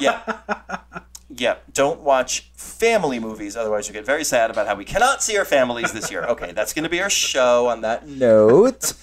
[0.00, 0.38] Yeah.
[1.36, 1.56] yeah.
[1.72, 5.44] Don't watch family movies, otherwise you get very sad about how we cannot see our
[5.44, 6.24] families this year.
[6.24, 8.94] Okay, that's going to be our show on that note.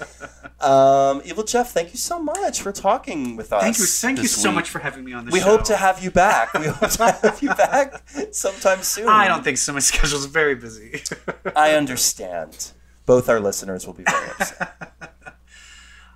[0.60, 3.62] Um, Evil Jeff, thank you so much for talking with us.
[3.62, 5.46] Thank you, thank you this so much for having me on the We show.
[5.46, 6.54] We hope to have you back.
[6.54, 9.08] We hope to have you back sometime soon.
[9.08, 9.72] I don't think so.
[9.72, 11.02] My schedule's very busy.
[11.56, 12.74] I understand.
[13.06, 15.00] Both our listeners will be very upset.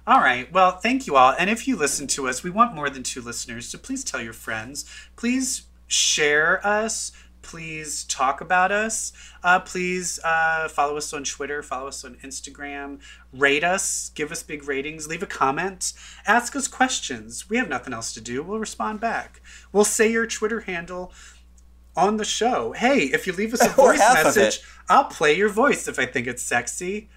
[0.05, 0.51] All right.
[0.51, 1.33] Well, thank you all.
[1.39, 3.69] And if you listen to us, we want more than two listeners.
[3.69, 4.83] So please tell your friends.
[5.15, 5.63] Please
[5.93, 7.11] share us.
[7.41, 9.11] Please talk about us.
[9.43, 11.61] Uh, please uh, follow us on Twitter.
[11.61, 12.99] Follow us on Instagram.
[13.33, 14.09] Rate us.
[14.15, 15.07] Give us big ratings.
[15.07, 15.93] Leave a comment.
[16.25, 17.49] Ask us questions.
[17.49, 18.41] We have nothing else to do.
[18.41, 19.41] We'll respond back.
[19.71, 21.11] We'll say your Twitter handle
[21.95, 22.71] on the show.
[22.71, 24.61] Hey, if you leave us a voice message.
[24.89, 27.09] I'll play your voice if I think it's sexy.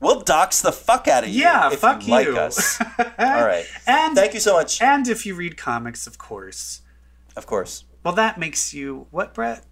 [0.00, 1.42] We'll dox the fuck out of you.
[1.42, 2.12] Yeah, if fuck you.
[2.12, 2.38] Like you.
[2.38, 2.80] us.
[2.98, 3.66] All right.
[3.86, 4.80] And Thank you so much.
[4.80, 6.80] And if you read comics, of course.
[7.36, 7.84] Of course.
[8.04, 9.64] Well, that makes you what, Brett?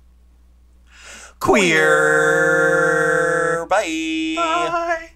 [1.41, 1.79] Queer.
[3.69, 4.35] Bye.
[4.37, 5.11] Bye.